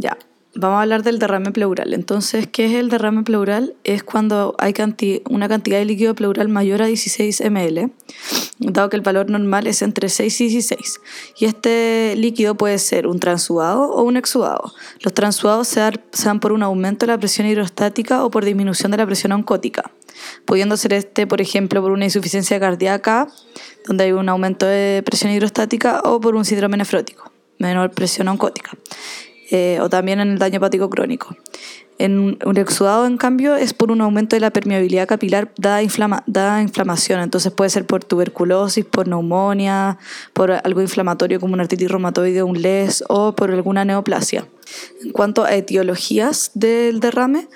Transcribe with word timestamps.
Ya, 0.00 0.16
vamos 0.54 0.78
a 0.78 0.82
hablar 0.82 1.02
del 1.02 1.18
derrame 1.18 1.50
pleural. 1.50 1.92
Entonces, 1.92 2.46
¿qué 2.46 2.66
es 2.66 2.74
el 2.74 2.88
derrame 2.88 3.24
pleural? 3.24 3.74
Es 3.82 4.04
cuando 4.04 4.54
hay 4.58 4.72
canti 4.72 5.22
una 5.28 5.48
cantidad 5.48 5.78
de 5.78 5.84
líquido 5.84 6.14
pleural 6.14 6.48
mayor 6.48 6.82
a 6.82 6.86
16 6.86 7.42
ml, 7.50 7.90
dado 8.60 8.90
que 8.90 8.94
el 8.94 9.02
valor 9.02 9.28
normal 9.28 9.66
es 9.66 9.82
entre 9.82 10.08
6 10.08 10.40
y 10.40 10.48
16. 10.50 11.00
Y 11.40 11.46
este 11.46 12.14
líquido 12.16 12.54
puede 12.54 12.78
ser 12.78 13.08
un 13.08 13.18
transudado 13.18 13.90
o 13.90 14.04
un 14.04 14.16
exudado. 14.16 14.72
Los 15.00 15.12
transudados 15.14 15.66
se 15.66 15.80
dan, 15.80 16.38
por 16.38 16.52
un 16.52 16.62
aumento 16.62 17.06
de 17.06 17.12
la 17.12 17.18
presión 17.18 17.48
hidrostática 17.48 18.24
o 18.24 18.30
por 18.30 18.44
disminución 18.44 18.92
de 18.92 18.98
la 18.98 19.06
presión 19.06 19.32
oncótica, 19.32 19.90
pudiendo 20.44 20.76
ser 20.76 20.92
este, 20.92 21.26
por 21.26 21.40
ejemplo, 21.40 21.82
por 21.82 21.90
una 21.90 22.04
insuficiencia 22.04 22.60
cardíaca, 22.60 23.26
donde 23.84 24.04
hay 24.04 24.12
un 24.12 24.28
aumento 24.28 24.64
de 24.64 25.02
presión 25.04 25.32
hidrostática, 25.32 26.02
o 26.04 26.20
por 26.20 26.36
un 26.36 26.44
síndrome 26.44 26.76
nefrótico, 26.76 27.32
menor 27.58 27.90
presión 27.90 28.28
oncótica. 28.28 28.70
Eh, 29.50 29.78
o 29.80 29.88
también 29.88 30.20
en 30.20 30.32
el 30.32 30.38
daño 30.38 30.58
hepático 30.58 30.90
crónico. 30.90 31.34
En 31.96 32.38
un 32.44 32.56
exudado, 32.58 33.06
en 33.06 33.16
cambio, 33.16 33.56
es 33.56 33.74
por 33.74 33.90
un 33.90 34.00
aumento 34.00 34.36
de 34.36 34.40
la 34.40 34.50
permeabilidad 34.50 35.08
capilar 35.08 35.50
dada, 35.56 35.82
inflama, 35.82 36.22
inflamación. 36.62 37.20
Entonces 37.20 37.50
puede 37.50 37.70
ser 37.70 37.86
por 37.86 38.04
tuberculosis, 38.04 38.84
por 38.84 39.08
neumonía, 39.08 39.98
por 40.32 40.52
algo 40.52 40.80
inflamatorio 40.80 41.40
como 41.40 41.54
una 41.54 41.64
artritis 41.64 41.90
reumatoide, 41.90 42.42
un 42.44 42.60
LES 42.60 43.02
o 43.08 43.34
por 43.34 43.50
alguna 43.50 43.84
neoplasia. 43.84 44.46
En 45.02 45.10
cuanto 45.10 45.44
a 45.44 45.54
etiologías 45.54 46.52
del 46.54 47.00
derrame, 47.00 47.48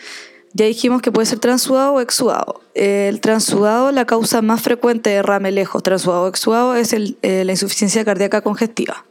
ya 0.55 0.67
dijimos 0.67 1.03
que 1.03 1.13
puede 1.13 1.27
ser 1.27 1.39
transudado 1.39 1.95
o 1.95 2.01
exudado. 2.01 2.63
El 2.75 3.21
transudado, 3.21 3.93
la 3.93 4.07
causa 4.07 4.43
más 4.43 4.61
frecuente 4.61 5.11
de 5.11 5.17
derrame 5.17 5.53
lejos, 5.53 5.83
transudado 5.83 6.25
o 6.25 6.29
exudado, 6.29 6.75
es 6.75 6.93
eh, 6.93 7.45
la 7.45 7.53
insuficiencia 7.53 8.05
cardíaca 8.05 8.41
congestiva. 8.41 9.05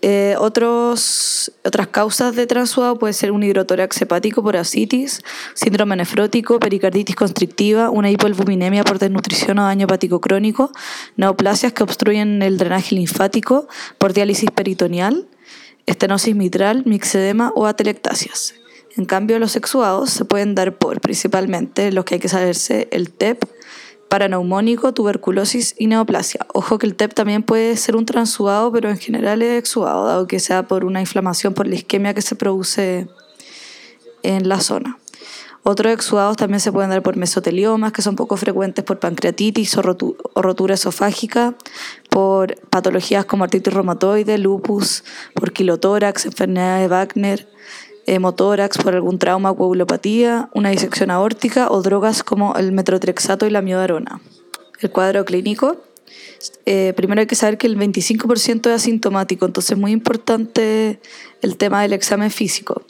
Eh, 0.00 0.36
otros, 0.38 1.50
otras 1.64 1.88
causas 1.88 2.36
de 2.36 2.46
transudado 2.46 2.98
puede 2.98 3.12
ser 3.12 3.32
un 3.32 3.42
hidrotórax 3.42 4.00
hepático 4.00 4.44
por 4.44 4.56
asitis, 4.56 5.22
síndrome 5.54 5.96
nefrótico, 5.96 6.60
pericarditis 6.60 7.16
constrictiva, 7.16 7.90
una 7.90 8.08
hipoalbuminemia 8.10 8.84
por 8.84 9.00
desnutrición 9.00 9.58
o 9.58 9.64
daño 9.64 9.84
hepático 9.84 10.20
crónico, 10.20 10.70
neoplasias 11.16 11.72
que 11.72 11.82
obstruyen 11.82 12.42
el 12.42 12.58
drenaje 12.58 12.94
linfático 12.94 13.66
por 13.98 14.12
diálisis 14.12 14.50
peritoneal, 14.52 15.26
estenosis 15.86 16.36
mitral, 16.36 16.84
mixedema 16.86 17.52
o 17.56 17.66
atelectasias. 17.66 18.54
En 18.96 19.04
cambio, 19.04 19.38
los 19.38 19.56
exudados 19.56 20.10
se 20.10 20.24
pueden 20.24 20.54
dar 20.54 20.76
por 20.76 21.00
principalmente 21.00 21.90
los 21.92 22.04
que 22.04 22.14
hay 22.14 22.20
que 22.20 22.28
saberse 22.28 22.88
el 22.92 23.10
TEP, 23.10 23.44
paraneumónico, 24.08 24.92
tuberculosis 24.92 25.74
y 25.78 25.86
neoplasia. 25.86 26.46
Ojo 26.52 26.78
que 26.78 26.86
el 26.86 26.94
TEP 26.94 27.14
también 27.14 27.42
puede 27.42 27.76
ser 27.76 27.96
un 27.96 28.06
transudado, 28.06 28.72
pero 28.72 28.88
en 28.88 28.98
general 28.98 29.42
es 29.42 29.58
exudado, 29.58 30.06
dado 30.06 30.26
que 30.26 30.40
sea 30.40 30.66
por 30.66 30.84
una 30.84 31.00
inflamación 31.00 31.54
por 31.54 31.66
la 31.66 31.74
isquemia 31.74 32.14
que 32.14 32.22
se 32.22 32.34
produce 32.34 33.08
en 34.22 34.48
la 34.48 34.60
zona. 34.60 34.98
Otros 35.62 35.92
exudados 35.92 36.36
también 36.36 36.60
se 36.60 36.72
pueden 36.72 36.90
dar 36.90 37.02
por 37.02 37.16
mesoteliomas, 37.16 37.92
que 37.92 38.00
son 38.00 38.16
poco 38.16 38.36
frecuentes 38.36 38.84
por 38.84 38.98
pancreatitis 39.00 39.76
o, 39.76 39.82
rotura 39.82 40.74
esofágica, 40.74 41.56
por 42.08 42.54
patologías 42.70 43.26
como 43.26 43.44
artritis 43.44 43.74
reumatoide, 43.74 44.38
lupus, 44.38 45.04
por 45.34 45.52
quilotórax, 45.52 46.24
enfermedad 46.24 46.80
de 46.80 46.88
Wagner, 46.88 47.48
hemotórax 48.14 48.78
por 48.78 48.94
algún 48.94 49.18
trauma 49.18 49.54
coagulopatía, 49.54 50.48
una 50.54 50.70
disección 50.70 51.10
aórtica 51.10 51.70
o 51.70 51.82
drogas 51.82 52.22
como 52.22 52.54
el 52.56 52.72
metrotrexato 52.72 53.46
y 53.46 53.50
la 53.50 53.62
miodarona. 53.62 54.20
El 54.80 54.90
cuadro 54.90 55.24
clínico. 55.24 55.76
Eh, 56.66 56.94
primero 56.96 57.20
hay 57.20 57.26
que 57.26 57.34
saber 57.34 57.58
que 57.58 57.66
el 57.66 57.76
25% 57.76 58.68
es 58.68 58.74
asintomático, 58.74 59.44
entonces 59.44 59.72
es 59.72 59.78
muy 59.78 59.92
importante 59.92 61.00
el 61.42 61.56
tema 61.56 61.82
del 61.82 61.92
examen 61.92 62.30
físico. 62.30 62.82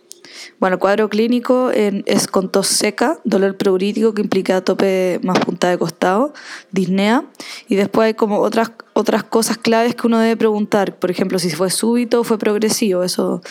Bueno, 0.60 0.74
el 0.74 0.80
cuadro 0.80 1.08
clínico 1.08 1.70
es 1.70 2.26
con 2.26 2.50
tos 2.50 2.66
seca, 2.66 3.18
dolor 3.24 3.56
preurítico 3.56 4.14
que 4.14 4.22
implica 4.22 4.60
tope 4.60 5.20
más 5.22 5.38
punta 5.40 5.68
de 5.68 5.78
costado, 5.78 6.32
disnea, 6.70 7.24
y 7.68 7.76
después 7.76 8.06
hay 8.06 8.14
como 8.14 8.40
otras, 8.40 8.72
otras 8.92 9.24
cosas 9.24 9.58
claves 9.58 9.94
que 9.94 10.06
uno 10.06 10.18
debe 10.18 10.36
preguntar, 10.36 10.98
por 10.98 11.10
ejemplo, 11.10 11.38
si 11.38 11.50
fue 11.50 11.70
súbito 11.70 12.20
o 12.20 12.24
fue 12.24 12.38
progresivo, 12.38 13.02
eso 13.02 13.42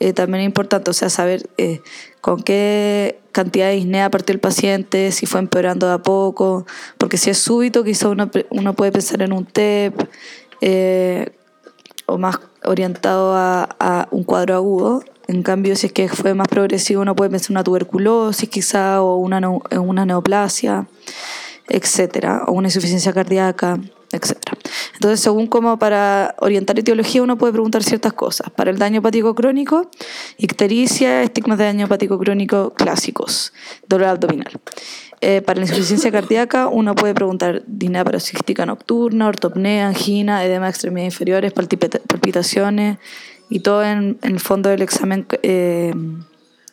eh, 0.00 0.12
también 0.12 0.42
es 0.42 0.46
importante, 0.46 0.90
o 0.90 0.94
sea, 0.94 1.08
saber 1.08 1.48
eh, 1.56 1.80
con 2.20 2.42
qué 2.42 3.18
cantidad 3.32 3.68
de 3.68 3.74
disnea 3.74 4.10
partió 4.10 4.34
el 4.34 4.40
paciente, 4.40 5.12
si 5.12 5.26
fue 5.26 5.40
empeorando 5.40 5.86
de 5.86 5.94
a 5.94 5.98
poco, 5.98 6.66
porque 6.98 7.16
si 7.16 7.30
es 7.30 7.38
súbito, 7.38 7.84
quizá 7.84 8.08
uno, 8.08 8.30
uno 8.50 8.74
puede 8.74 8.92
pensar 8.92 9.22
en 9.22 9.32
un 9.32 9.46
TEP 9.46 9.94
eh, 10.60 11.30
o 12.06 12.18
más 12.18 12.38
orientado 12.64 13.34
a, 13.34 13.68
a, 13.78 14.08
un 14.10 14.24
cuadro 14.24 14.54
agudo. 14.54 15.02
En 15.28 15.42
cambio, 15.42 15.74
si 15.76 15.86
es 15.86 15.92
que 15.92 16.08
fue 16.08 16.34
más 16.34 16.48
progresivo, 16.48 17.02
uno 17.02 17.16
puede 17.16 17.30
pensar 17.30 17.50
en 17.50 17.56
una 17.56 17.64
tuberculosis 17.64 18.48
quizá 18.48 19.02
o 19.02 19.16
una, 19.16 19.40
una 19.48 20.06
neoplasia, 20.06 20.86
etcétera, 21.68 22.44
o 22.46 22.52
una 22.52 22.68
insuficiencia 22.68 23.12
cardíaca 23.12 23.80
etc. 24.12 24.36
Entonces, 24.96 25.20
según 25.20 25.46
como 25.46 25.78
para 25.78 26.34
orientar 26.38 26.78
etiología, 26.78 27.22
uno 27.22 27.36
puede 27.36 27.52
preguntar 27.52 27.82
ciertas 27.84 28.14
cosas. 28.14 28.48
Para 28.50 28.70
el 28.70 28.78
daño 28.78 29.00
hepático 29.00 29.34
crónico, 29.34 29.90
ictericia, 30.38 31.22
estigmas 31.22 31.58
de 31.58 31.64
daño 31.64 31.84
hepático 31.84 32.18
crónico 32.18 32.72
clásicos, 32.72 33.52
dolor 33.86 34.08
abdominal. 34.08 34.58
Eh, 35.20 35.42
para 35.42 35.60
la 35.60 35.66
insuficiencia 35.66 36.10
cardíaca, 36.10 36.68
uno 36.68 36.94
puede 36.94 37.14
preguntar 37.14 37.62
disnea 37.66 38.04
paroxística 38.04 38.64
nocturna, 38.64 39.28
ortopnea, 39.28 39.88
angina, 39.88 40.42
edema 40.42 40.64
de 40.66 40.70
extremidades 40.70 41.12
inferiores, 41.12 41.52
palpitaciones 41.52 42.98
y 43.50 43.60
todo 43.60 43.84
en, 43.84 44.18
el 44.22 44.40
fondo 44.40 44.70
del 44.70 44.80
examen, 44.80 45.26
eh, 45.42 45.92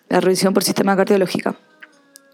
la 0.07 0.21
revisión 0.21 0.53
por 0.53 0.63
sistema 0.63 0.95
cardiológica. 0.95 1.57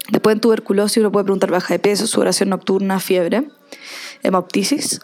Después 0.08 0.34
en 0.34 0.40
tuberculosis 0.40 0.98
uno 0.98 1.10
puede 1.10 1.24
preguntar 1.24 1.50
baja 1.50 1.74
de 1.74 1.78
peso, 1.80 2.06
sudoración 2.06 2.50
nocturna, 2.50 3.00
fiebre 3.00 3.48
hemoptisis, 4.22 5.00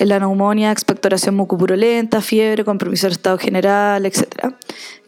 en 0.00 0.08
la 0.08 0.18
neumonía, 0.18 0.72
expectoración 0.72 1.34
mucopurulenta, 1.34 2.22
fiebre, 2.22 2.64
compromiso 2.64 3.06
del 3.06 3.12
estado 3.12 3.36
general, 3.36 4.06
etc. 4.06 4.54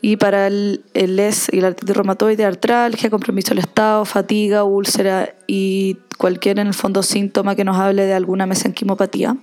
Y 0.03 0.19
para 0.19 0.47
el, 0.47 0.85
el 0.93 1.17
LES 1.17 1.49
y 1.51 1.63
la 1.63 1.69
artritis 1.69 1.97
reumatoide, 1.97 2.45
artralgia, 2.45 3.09
compromiso 3.09 3.55
del 3.55 3.61
estado, 3.61 4.05
fatiga, 4.05 4.65
úlcera 4.65 5.35
y 5.47 5.97
cualquier 6.19 6.59
en 6.59 6.67
el 6.67 6.75
fondo 6.75 7.03
síntoma 7.03 7.57
que 7.57 7.65
nos 7.65 7.79
hable 7.79 8.05
de 8.05 8.13
alguna 8.13 8.45
mesenquimopatía. 8.45 9.35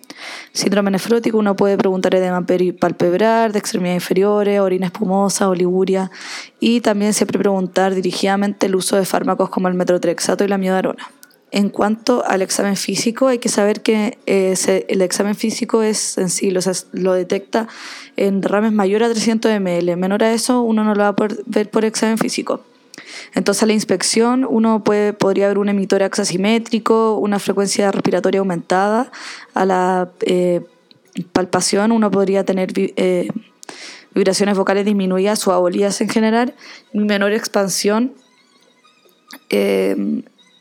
Síndrome 0.54 0.92
nefrótico, 0.92 1.40
uno 1.40 1.56
puede 1.56 1.78
preguntar 1.78 2.14
edema 2.14 2.46
palpebral, 2.80 3.52
de 3.52 3.58
extremidades 3.58 4.04
inferiores, 4.04 4.60
orina 4.60 4.86
espumosa, 4.86 5.50
oliguria 5.50 6.12
y 6.60 6.82
también 6.82 7.14
siempre 7.14 7.40
preguntar 7.40 7.96
dirigidamente 7.96 8.68
el 8.68 8.76
uso 8.76 8.98
de 8.98 9.06
fármacos 9.06 9.50
como 9.50 9.68
el 9.68 9.74
metrotrexato 9.74 10.44
y 10.44 10.48
la 10.48 10.60
miodarona. 10.60 11.10
En 11.52 11.70
cuanto 11.70 12.24
al 12.26 12.44
examen 12.44 12.76
físico, 12.76 13.28
hay 13.28 13.40
que 13.40 13.50
saber 13.50 13.82
que 13.82 14.20
eh, 14.28 14.86
el 14.88 15.02
examen 15.02 15.36
físico 15.36 15.82
es 15.82 15.98
sensible, 15.98 16.60
o 16.60 16.62
sea, 16.62 16.74
lo 16.92 17.14
detecta 17.14 17.68
en 18.18 18.42
derrames 18.42 18.72
mayor 18.72 19.02
a 19.02 19.10
300 19.10 19.60
ml. 19.60 19.98
Menor 19.98 20.24
a 20.24 20.32
eso, 20.32 20.62
uno 20.62 20.84
no 20.84 20.94
lo 20.94 21.02
va 21.02 21.08
a 21.08 21.16
ver 21.48 21.70
por 21.70 21.86
examen 21.86 22.20
físico. 22.20 22.62
Entonces, 23.34 23.64
a 23.64 23.66
la 23.66 23.74
inspección, 23.74 24.46
uno 24.48 24.84
puede, 24.84 25.14
podría 25.14 25.48
ver 25.48 25.58
un 25.58 25.70
emitórax 25.70 26.20
asimétrico, 26.20 27.18
una 27.18 27.40
frecuencia 27.40 27.92
respiratoria 27.92 28.42
aumentada. 28.42 29.12
A 29.56 29.66
la 29.66 30.12
eh, 30.22 30.62
palpación, 31.32 31.92
uno 31.92 32.12
podría 32.12 32.46
tener 32.46 32.72
eh, 32.76 33.28
vibraciones 34.14 34.56
vocales 34.56 34.86
disminuidas 34.86 35.48
o 35.48 35.52
abolías 35.52 36.00
en 36.02 36.10
general, 36.10 36.54
menor 36.94 37.34
expansión 37.34 38.14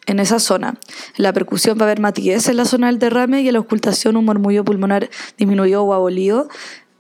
en 0.09 0.19
esa 0.19 0.41
zona. 0.41 0.81
La 1.17 1.33
percusión 1.33 1.79
va 1.79 1.83
a 1.83 1.85
haber 1.85 2.01
matiguez 2.01 2.49
en 2.49 2.57
la 2.57 2.65
zona 2.65 2.89
del 2.89 2.99
derrame 2.99 3.43
y 3.43 3.49
en 3.49 3.53
la 3.53 3.61
ocultación 3.61 4.17
un 4.17 4.25
murmullo 4.25 4.65
pulmonar 4.65 5.11
disminuido 5.37 5.85
o 5.85 5.93
abolido, 5.93 6.49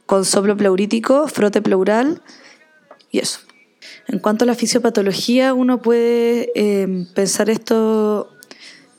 con 0.06 0.24
soplo 0.24 0.56
pleurítico, 0.56 1.26
frote 1.26 1.60
pleural 1.62 2.22
y 3.10 3.18
eso. 3.18 3.40
En 4.06 4.18
cuanto 4.18 4.44
a 4.44 4.46
la 4.46 4.54
fisiopatología, 4.54 5.54
uno 5.54 5.80
puede 5.80 6.52
eh, 6.54 7.06
pensar 7.14 7.48
esto 7.50 8.30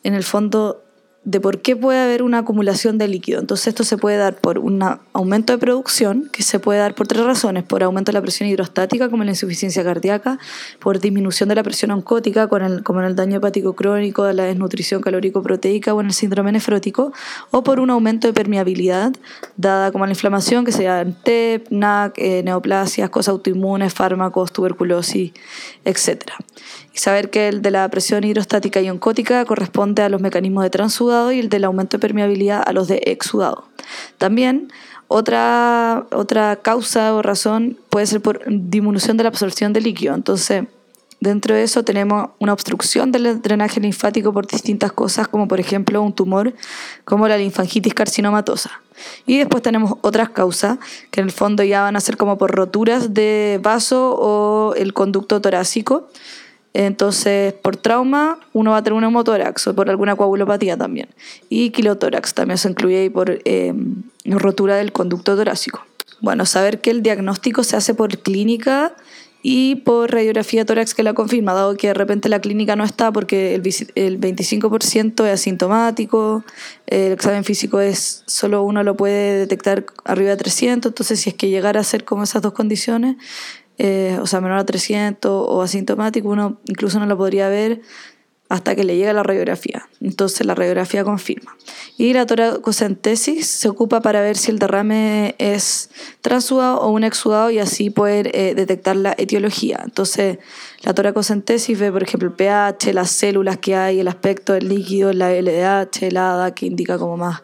en 0.03 0.15
el 0.15 0.23
fondo 0.23 0.83
de 1.25 1.41
por 1.41 1.61
qué 1.61 1.75
puede 1.75 1.99
haber 1.99 2.23
una 2.23 2.39
acumulación 2.39 2.97
de 2.97 3.07
líquido. 3.07 3.39
Entonces 3.39 3.67
esto 3.67 3.83
se 3.83 3.97
puede 3.97 4.17
dar 4.17 4.35
por 4.35 4.57
un 4.57 4.81
aumento 5.13 5.53
de 5.53 5.59
producción, 5.59 6.29
que 6.31 6.43
se 6.43 6.59
puede 6.59 6.79
dar 6.79 6.95
por 6.95 7.07
tres 7.07 7.23
razones, 7.23 7.63
por 7.63 7.83
aumento 7.83 8.11
de 8.11 8.13
la 8.13 8.21
presión 8.21 8.47
hidrostática, 8.47 9.09
como 9.09 9.23
la 9.23 9.31
insuficiencia 9.31 9.83
cardíaca, 9.83 10.39
por 10.79 10.99
disminución 10.99 11.49
de 11.49 11.55
la 11.55 11.63
presión 11.63 11.91
oncótica, 11.91 12.47
como 12.47 13.01
en 13.01 13.05
el 13.05 13.15
daño 13.15 13.37
hepático 13.37 13.73
crónico, 13.73 14.23
de 14.23 14.33
la 14.33 14.43
desnutrición 14.43 15.01
calórico-proteica 15.01 15.93
o 15.93 15.99
en 15.99 16.07
el 16.07 16.13
síndrome 16.13 16.51
nefrótico, 16.51 17.11
o 17.51 17.63
por 17.63 17.79
un 17.79 17.89
aumento 17.89 18.27
de 18.27 18.33
permeabilidad, 18.33 19.11
dada 19.57 19.91
como 19.91 20.05
la 20.05 20.13
inflamación, 20.13 20.63
que 20.63 20.71
sea 20.71 21.05
TEP, 21.05 21.67
NAC, 21.69 22.13
eh, 22.17 22.43
neoplasias, 22.43 23.09
cosas 23.09 23.33
autoinmunes, 23.33 23.93
fármacos, 23.93 24.53
tuberculosis, 24.53 25.33
etc 25.83 26.31
saber 26.99 27.29
que 27.29 27.47
el 27.47 27.61
de 27.61 27.71
la 27.71 27.87
presión 27.89 28.23
hidrostática 28.23 28.81
y 28.81 28.89
oncótica 28.89 29.45
corresponde 29.45 30.03
a 30.03 30.09
los 30.09 30.21
mecanismos 30.21 30.63
de 30.63 30.69
y 31.31 31.39
el 31.39 31.49
del 31.49 31.63
aumento 31.65 31.97
de 31.97 32.01
permeabilidad 32.01 32.63
a 32.65 32.71
los 32.73 32.87
de 32.87 33.01
exudado. 33.05 33.65
También 34.17 34.71
Otra, 35.11 36.05
otra 36.11 36.57
causa 36.61 37.15
o 37.15 37.23
razón 37.23 37.79
puede 37.89 38.05
ser 38.05 38.21
por 38.21 38.41
disminución 38.47 39.17
de 39.17 39.23
la 39.23 39.29
absorción 39.29 39.73
de 39.73 39.81
líquido. 39.81 40.13
Entonces, 40.13 40.65
dentro 41.19 41.55
de 41.55 41.63
eso 41.63 41.81
tenemos 41.81 42.29
una 42.37 42.53
obstrucción 42.53 43.11
del 43.11 43.41
drenaje 43.41 43.79
linfático 43.79 44.31
por 44.31 44.45
distintas 44.45 44.91
cosas, 44.91 45.27
como 45.27 45.47
por 45.47 45.59
ejemplo 45.59 45.99
un 46.03 46.13
tumor 46.13 46.53
como 47.05 47.27
la 47.27 47.37
linfangitis 47.37 47.95
carcinomatosa. 47.95 48.69
Y 49.25 49.39
después 49.39 49.63
tenemos 49.63 49.93
otras 50.01 50.29
causas, 50.29 50.77
que 51.09 51.21
en 51.21 51.25
el 51.25 51.31
fondo 51.31 51.63
ya 51.63 51.81
van 51.81 51.95
a 51.95 52.01
ser 52.01 52.15
como 52.15 52.37
por 52.37 52.51
roturas 52.51 53.11
de 53.11 53.59
vaso 53.63 54.15
o 54.15 54.75
el 54.75 54.93
conducto 54.93 55.41
torácico. 55.41 56.07
Entonces, 56.73 57.53
por 57.53 57.77
trauma, 57.77 58.39
uno 58.53 58.71
va 58.71 58.77
a 58.77 58.83
tener 58.83 58.97
un 58.97 59.03
hemotórax 59.03 59.67
o 59.67 59.75
por 59.75 59.89
alguna 59.89 60.15
coagulopatía 60.15 60.77
también. 60.77 61.09
Y 61.49 61.71
quilotórax 61.71 62.33
también 62.33 62.57
se 62.57 62.69
incluye 62.69 63.01
ahí 63.01 63.09
por 63.09 63.39
eh, 63.45 63.73
rotura 64.25 64.75
del 64.75 64.91
conducto 64.91 65.35
torácico. 65.35 65.83
Bueno, 66.21 66.45
saber 66.45 66.81
que 66.81 66.91
el 66.91 67.01
diagnóstico 67.01 67.63
se 67.63 67.75
hace 67.75 67.93
por 67.93 68.17
clínica 68.19 68.93
y 69.41 69.75
por 69.75 70.11
radiografía 70.11 70.65
tórax 70.65 70.93
que 70.93 71.01
la 71.01 71.13
confirma, 71.13 71.53
dado 71.53 71.77
que 71.77 71.87
de 71.87 71.93
repente 71.93 72.27
la 72.27 72.41
clínica 72.41 72.75
no 72.75 72.83
está 72.83 73.11
porque 73.11 73.55
el, 73.55 73.61
el 73.95 74.19
25% 74.19 75.25
es 75.25 75.33
asintomático, 75.33 76.43
el 76.87 77.13
examen 77.13 77.45
físico 77.45 77.79
es 77.79 78.23
solo 78.27 78.63
uno 78.63 78.83
lo 78.83 78.97
puede 78.97 79.39
detectar 79.39 79.85
arriba 80.03 80.31
de 80.31 80.37
300, 80.37 80.89
entonces 80.91 81.21
si 81.21 81.29
es 81.29 81.35
que 81.35 81.49
llegara 81.49 81.79
a 81.79 81.85
ser 81.85 82.03
como 82.03 82.23
esas 82.23 82.41
dos 82.41 82.51
condiciones, 82.51 83.15
eh, 83.79 84.17
o 84.21 84.27
sea, 84.27 84.41
menor 84.41 84.59
a 84.59 84.65
300 84.65 85.31
o 85.31 85.61
asintomático, 85.61 86.27
uno 86.27 86.59
incluso 86.65 86.99
no 86.99 87.05
lo 87.05 87.17
podría 87.17 87.47
ver 87.47 87.81
hasta 88.49 88.75
que 88.75 88.83
le 88.83 88.97
llega 88.97 89.13
la 89.13 89.23
radiografía. 89.23 89.87
Entonces 90.01 90.45
la 90.45 90.55
radiografía 90.55 91.03
confirma. 91.03 91.55
Y 91.97 92.13
la 92.13 92.25
toracocentesis 92.25 93.47
se 93.47 93.69
ocupa 93.69 94.01
para 94.01 94.21
ver 94.21 94.35
si 94.35 94.51
el 94.51 94.57
derrame 94.57 95.35
es 95.37 95.91
transudado 96.21 96.81
o 96.81 96.89
un 96.89 97.03
exudado 97.03 97.51
y 97.51 97.59
así 97.59 97.91
poder 97.91 98.31
eh, 98.33 98.55
detectar 98.55 98.95
la 98.95 99.13
etiología. 99.17 99.79
Entonces 99.85 100.39
la 100.81 100.93
toracocentesis 100.93 101.79
ve, 101.79 101.91
por 101.91 102.03
ejemplo, 102.03 102.27
el 102.27 102.35
pH, 102.35 102.91
las 102.91 103.11
células 103.11 103.59
que 103.59 103.75
hay, 103.75 103.99
el 103.99 104.07
aspecto 104.07 104.53
del 104.53 104.67
líquido, 104.67 105.13
la 105.13 105.31
LDH, 105.31 106.07
el 106.07 106.17
ADA, 106.17 106.53
que 106.53 106.65
indica 106.65 106.97
como 106.97 107.17
más 107.17 107.43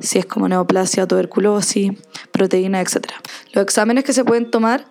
si 0.00 0.18
es 0.18 0.26
como 0.26 0.48
neoplasia, 0.48 1.06
tuberculosis, 1.06 1.92
proteína, 2.30 2.80
etc. 2.80 3.06
Los 3.52 3.62
exámenes 3.62 4.04
que 4.04 4.12
se 4.12 4.24
pueden 4.24 4.50
tomar 4.50 4.86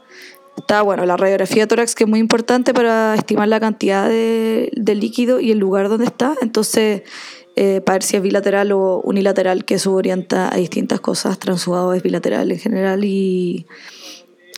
Está 0.58 0.82
bueno, 0.82 1.06
la 1.06 1.18
radiografía 1.18 1.64
de 1.64 1.68
tórax 1.68 1.96
que 1.96 2.04
es 2.04 2.10
muy 2.10 2.20
importante 2.20 2.74
para 2.74 3.16
estimar 3.16 3.48
la 3.48 3.60
cantidad 3.60 4.08
de, 4.08 4.70
líquido 4.96 5.40
y 5.40 5.52
el 5.52 5.58
lugar 5.58 5.90
donde 5.90 6.06
está. 6.06 6.36
Entonces, 6.42 7.04
eh, 7.56 7.82
para 7.82 7.96
ver 7.96 8.04
si 8.04 8.18
es 8.18 8.22
bilateral 8.22 8.72
o 8.72 9.02
unilateral, 9.02 9.66
que 9.66 9.76
eso 9.76 9.94
orienta 9.94 10.54
a 10.54 10.58
distintas 10.58 11.00
cosas. 11.00 11.40
Transudado 11.40 11.94
es 11.94 12.04
bilateral 12.04 12.52
en 12.52 12.60
general 12.60 13.04
y 13.06 13.66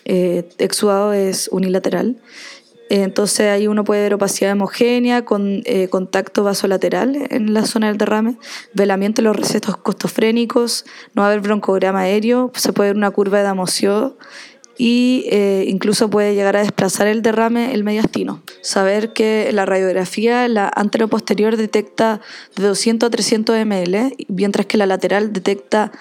eh, 0.06 0.50
exudado 0.58 1.14
es 1.14 1.48
unilateral. 1.52 2.18
Entonces 2.90 3.48
ahí 3.48 3.68
uno 3.68 3.84
puede 3.84 4.04
ver 4.04 4.14
opacidad 4.14 4.52
homogénea 4.52 5.26
con 5.26 5.64
eh, 5.66 5.88
contacto 5.88 6.44
vasolateral 6.44 7.28
en 7.30 7.54
la 7.54 7.66
zona 7.66 7.88
del 7.88 7.98
derrame, 7.98 8.38
velamiento 8.74 9.22
de 9.22 9.30
los 9.30 9.36
recetos 9.36 9.78
costofrénicos, 9.78 10.86
no 11.16 11.24
haber 11.24 11.40
broncograma 11.40 12.02
aéreo, 12.02 12.52
se 12.54 12.74
puede 12.74 12.90
ver 12.90 12.98
una 12.98 13.10
curva 13.10 13.40
de 13.40 13.46
Damocio 13.46 14.18
y 14.78 15.26
eh, 15.30 15.66
incluso 15.68 16.10
puede 16.10 16.34
llegar 16.34 16.56
a 16.56 16.62
desplazar 16.62 17.08
el 17.08 17.22
derrame 17.22 17.74
el 17.74 17.84
mediastino. 17.84 18.42
Saber 18.62 19.14
que 19.14 19.50
la 19.54 19.66
radiografía, 19.66 20.48
la 20.48 20.72
anteroposterior 20.76 21.58
detecta 21.58 22.22
de 22.56 22.64
200 22.64 23.08
a 23.08 23.10
300 23.12 23.66
ml, 23.66 24.16
mientras 24.28 24.66
que 24.66 24.78
la 24.78 24.86
lateral 24.86 25.32
detecta 25.32 25.92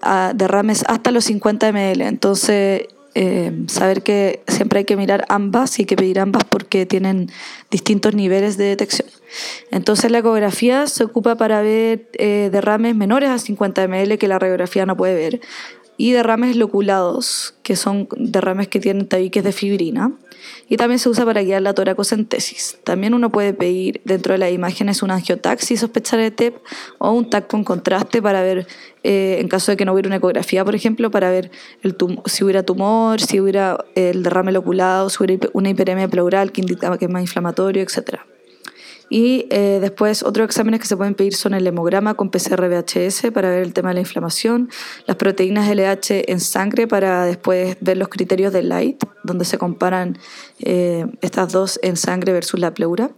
ah, 0.00 0.32
derrames 0.34 0.84
hasta 0.86 1.10
los 1.10 1.24
50 1.24 1.72
ml. 1.72 2.02
Entonces, 2.02 2.88
eh, 3.16 3.52
saber 3.68 4.02
que 4.02 4.42
siempre 4.48 4.80
hay 4.80 4.84
que 4.84 4.96
mirar 4.96 5.24
ambas 5.28 5.78
y 5.78 5.82
hay 5.82 5.86
que 5.86 5.94
pedir 5.94 6.18
ambas 6.18 6.42
porque 6.42 6.84
tienen 6.84 7.30
distintos 7.70 8.14
niveles 8.14 8.56
de 8.56 8.64
detección. 8.64 9.08
Entonces 9.70 10.10
la 10.10 10.18
ecografía 10.18 10.88
se 10.88 11.04
ocupa 11.04 11.36
para 11.36 11.62
ver 11.62 12.08
eh, 12.14 12.48
derrames 12.50 12.96
menores 12.96 13.30
a 13.30 13.38
50 13.38 13.86
ml 13.86 14.18
que 14.18 14.26
la 14.26 14.40
radiografía 14.40 14.84
no 14.84 14.96
puede 14.96 15.14
ver 15.14 15.40
y 15.96 16.12
derrames 16.12 16.56
loculados, 16.56 17.54
que 17.62 17.76
son 17.76 18.08
derrames 18.16 18.68
que 18.68 18.80
tienen 18.80 19.06
tabiques 19.06 19.44
de 19.44 19.52
fibrina. 19.52 20.12
Y 20.68 20.76
también 20.76 20.98
se 20.98 21.08
usa 21.08 21.24
para 21.24 21.42
guiar 21.42 21.62
la 21.62 21.74
toracocentesis. 21.74 22.78
También 22.84 23.14
uno 23.14 23.30
puede 23.30 23.54
pedir 23.54 24.00
dentro 24.04 24.32
de 24.32 24.38
las 24.38 24.52
imágenes 24.52 25.02
un 25.02 25.10
angiotaxi 25.10 25.76
sospechar 25.76 26.20
de 26.20 26.30
TEP 26.30 26.56
o 26.98 27.12
un 27.12 27.30
TAC 27.30 27.46
con 27.46 27.64
contraste 27.64 28.20
para 28.20 28.42
ver, 28.42 28.66
eh, 29.02 29.38
en 29.40 29.48
caso 29.48 29.72
de 29.72 29.76
que 29.76 29.84
no 29.84 29.92
hubiera 29.92 30.08
una 30.08 30.16
ecografía, 30.16 30.64
por 30.64 30.74
ejemplo, 30.74 31.10
para 31.10 31.30
ver 31.30 31.50
el 31.82 31.96
si 32.26 32.44
hubiera 32.44 32.62
tumor, 32.62 33.20
si 33.20 33.40
hubiera 33.40 33.84
el 33.94 34.22
derrame 34.22 34.52
loculado, 34.52 35.08
si 35.08 35.22
hubiera 35.22 35.48
una 35.52 35.70
hiperemia 35.70 36.08
pleural 36.08 36.52
que 36.52 36.60
indicaba 36.60 36.98
que 36.98 37.06
es 37.06 37.10
más 37.10 37.22
inflamatorio, 37.22 37.82
etcétera. 37.82 38.26
Y 39.14 39.46
eh, 39.50 39.78
después 39.80 40.24
otros 40.24 40.44
exámenes 40.44 40.80
que 40.80 40.88
se 40.88 40.96
pueden 40.96 41.14
pedir 41.14 41.36
son 41.36 41.54
el 41.54 41.64
hemograma 41.64 42.14
con 42.14 42.32
PCR-VHS 42.32 43.30
para 43.30 43.48
ver 43.48 43.62
el 43.62 43.72
tema 43.72 43.90
de 43.90 43.94
la 43.94 44.00
inflamación, 44.00 44.70
las 45.06 45.16
proteínas 45.16 45.68
LH 45.72 46.32
en 46.32 46.40
sangre 46.40 46.88
para 46.88 47.24
después 47.24 47.76
ver 47.80 47.96
los 47.96 48.08
criterios 48.08 48.52
de 48.52 48.64
Light, 48.64 49.04
donde 49.22 49.44
se 49.44 49.56
comparan 49.56 50.18
eh, 50.58 51.06
estas 51.20 51.52
dos 51.52 51.78
en 51.84 51.96
sangre 51.96 52.32
versus 52.32 52.58
la 52.58 52.74
pleura. 52.74 53.12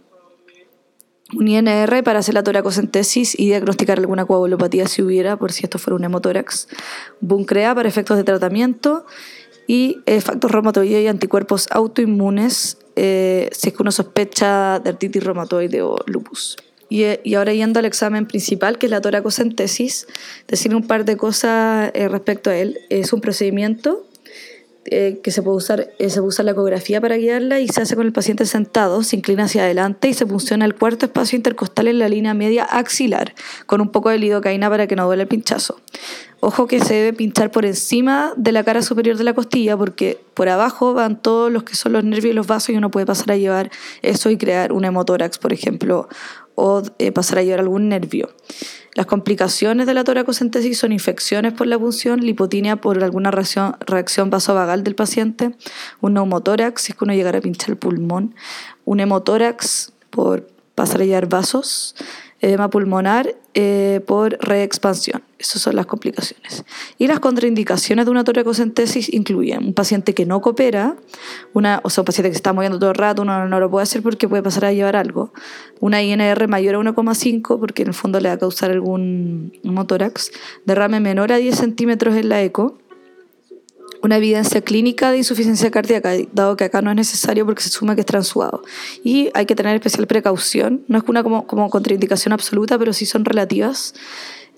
Un 1.33 1.47
INR 1.47 2.03
para 2.03 2.19
hacer 2.19 2.35
la 2.35 2.43
toracocentesis 2.43 3.33
y 3.33 3.47
diagnosticar 3.47 3.97
alguna 3.97 4.25
coagulopatía 4.25 4.85
si 4.85 5.01
hubiera, 5.01 5.35
por 5.37 5.51
si 5.51 5.63
esto 5.63 5.79
fuera 5.79 5.95
un 5.95 6.03
hemotórax. 6.03 6.67
Buncrea 7.21 7.73
para 7.73 7.89
efectos 7.89 8.17
de 8.17 8.23
tratamiento 8.23 9.07
y 9.65 10.03
eh, 10.05 10.21
factor 10.21 10.51
reumatoide 10.51 11.01
y 11.01 11.07
anticuerpos 11.07 11.67
autoinmunes 11.71 12.77
eh, 12.97 13.49
si 13.51 13.69
es 13.69 13.75
que 13.75 13.83
uno 13.83 13.91
sospecha 13.91 14.79
de 14.79 14.89
artritis 14.89 15.23
reumatoide 15.23 15.83
o 15.83 15.97
lupus. 16.07 16.57
Y, 16.89 17.03
eh, 17.03 17.21
ahora 17.35 17.53
yendo 17.53 17.79
al 17.79 17.85
examen 17.85 18.25
principal, 18.25 18.79
que 18.79 18.87
es 18.87 18.91
la 18.91 19.01
toracocentesis, 19.01 20.07
decir 20.47 20.73
un 20.73 20.87
par 20.87 21.05
de 21.05 21.15
cosas 21.15 21.91
eh, 21.93 22.07
respecto 22.07 22.49
a 22.49 22.55
él. 22.55 22.79
Es 22.89 23.13
un 23.13 23.21
procedimiento 23.21 24.06
eh, 24.89 25.19
que 25.21 25.31
se 25.31 25.41
puede 25.41 25.57
usar, 25.57 25.89
eh, 25.99 26.09
se 26.09 26.21
usa 26.21 26.45
la 26.45 26.51
ecografía 26.51 27.01
para 27.01 27.17
guiarla 27.17 27.59
y 27.59 27.67
se 27.67 27.81
hace 27.81 27.95
con 27.95 28.05
el 28.05 28.13
paciente 28.13 28.45
sentado, 28.45 29.03
se 29.03 29.17
inclina 29.17 29.43
hacia 29.43 29.63
adelante 29.63 30.07
y 30.07 30.13
se 30.13 30.25
funciona 30.25 30.65
el 30.65 30.75
cuarto 30.75 31.05
espacio 31.05 31.35
intercostal 31.35 31.87
en 31.87 31.99
la 31.99 32.07
línea 32.07 32.33
media 32.33 32.63
axilar, 32.63 33.35
con 33.65 33.81
un 33.81 33.89
poco 33.89 34.09
de 34.09 34.17
lidocaína 34.17 34.69
para 34.69 34.87
que 34.87 34.95
no 34.95 35.05
duele 35.05 35.23
el 35.23 35.27
pinchazo. 35.27 35.81
Ojo 36.39 36.67
que 36.67 36.79
se 36.79 36.93
debe 36.93 37.13
pinchar 37.13 37.51
por 37.51 37.65
encima 37.65 38.33
de 38.37 38.51
la 38.51 38.63
cara 38.63 38.81
superior 38.81 39.17
de 39.17 39.23
la 39.23 39.33
costilla 39.33 39.75
porque 39.75 40.19
por 40.33 40.47
abajo 40.49 40.93
van 40.93 41.21
todos 41.21 41.51
los 41.51 41.63
que 41.63 41.75
son 41.75 41.93
los 41.93 42.03
nervios 42.03 42.31
y 42.31 42.33
los 42.33 42.47
vasos 42.47 42.69
y 42.69 42.77
uno 42.77 42.91
puede 42.91 43.05
pasar 43.05 43.31
a 43.31 43.37
llevar 43.37 43.71
eso 44.03 44.29
y 44.29 44.37
crear 44.37 44.71
un 44.71 44.85
hemotórax, 44.85 45.37
por 45.39 45.51
ejemplo, 45.51 46.07
o 46.59 46.81
eh, 46.97 47.11
pasar 47.11 47.37
a 47.37 47.43
llevar 47.43 47.59
algún 47.59 47.87
nervio. 47.87 48.31
Las 48.95 49.05
complicaciones 49.05 49.85
de 49.85 49.93
la 49.93 50.03
toracocentesis 50.03 50.79
son 50.79 50.91
infecciones 50.91 51.53
por 51.53 51.67
la 51.67 51.77
punción, 51.77 52.19
lipotinia 52.21 52.77
por 52.77 53.03
alguna 53.03 53.29
reacción, 53.29 53.75
reacción 53.85 54.31
vasovagal 54.31 54.83
del 54.83 54.95
paciente, 54.95 55.55
un 56.01 56.15
neumotórax, 56.15 56.81
si 56.81 56.91
es 56.91 56.97
que 56.97 57.03
uno 57.03 57.13
llegara 57.13 57.37
a 57.37 57.41
pinchar 57.41 57.69
el 57.69 57.77
pulmón, 57.77 58.33
un 58.85 58.99
hemotórax 58.99 59.91
por 60.09 60.47
pasar 60.73 61.01
a 61.01 61.05
llevar 61.05 61.27
vasos, 61.29 61.95
edema 62.39 62.69
pulmonar 62.69 63.35
eh, 63.53 64.01
por 64.05 64.37
reexpansión. 64.39 65.23
Esas 65.39 65.61
son 65.61 65.75
las 65.75 65.85
complicaciones. 65.85 66.63
Y 66.97 67.07
las 67.07 67.19
contraindicaciones 67.19 68.05
de 68.05 68.11
una 68.11 68.23
toracocentesis 68.23 69.11
incluyen 69.13 69.65
un 69.65 69.73
paciente 69.73 70.13
que 70.13 70.25
no 70.25 70.41
coopera, 70.41 70.95
una, 71.53 71.79
o 71.83 71.89
sea, 71.89 72.01
un 72.01 72.05
paciente 72.05 72.29
que 72.29 72.35
se 72.35 72.39
está 72.39 72.53
moviendo 72.53 72.79
todo 72.79 72.91
el 72.91 72.95
rato, 72.95 73.21
uno 73.21 73.47
no 73.47 73.59
lo 73.59 73.69
puede 73.69 73.83
hacer 73.83 74.01
porque 74.01 74.27
puede 74.27 74.43
pasar 74.43 74.65
a 74.65 74.73
llevar 74.73 74.95
algo, 74.95 75.33
una 75.79 76.01
INR 76.01 76.47
mayor 76.47 76.75
a 76.75 76.79
1,5 76.79 77.59
porque 77.59 77.83
en 77.83 77.89
el 77.89 77.93
fondo 77.93 78.19
le 78.19 78.29
va 78.29 78.35
a 78.35 78.39
causar 78.39 78.71
algún 78.71 79.53
motórax, 79.63 80.31
derrame 80.65 80.99
menor 80.99 81.31
a 81.31 81.37
10 81.37 81.55
centímetros 81.55 82.15
en 82.15 82.29
la 82.29 82.41
eco, 82.41 82.77
una 84.01 84.17
evidencia 84.17 84.61
clínica 84.61 85.11
de 85.11 85.17
insuficiencia 85.17 85.71
cardíaca, 85.71 86.11
dado 86.33 86.55
que 86.57 86.65
acá 86.65 86.81
no 86.81 86.89
es 86.89 86.95
necesario 86.95 87.45
porque 87.45 87.61
se 87.61 87.69
asume 87.69 87.95
que 87.95 88.01
es 88.01 88.07
transudado. 88.07 88.63
Y 89.03 89.29
hay 89.33 89.45
que 89.45 89.55
tener 89.55 89.75
especial 89.75 90.07
precaución, 90.07 90.83
no 90.87 90.97
es 90.97 91.03
una 91.07 91.23
como, 91.23 91.47
como 91.47 91.69
contraindicación 91.69 92.33
absoluta, 92.33 92.77
pero 92.77 92.93
sí 92.93 93.05
son 93.05 93.25
relativas 93.25 93.93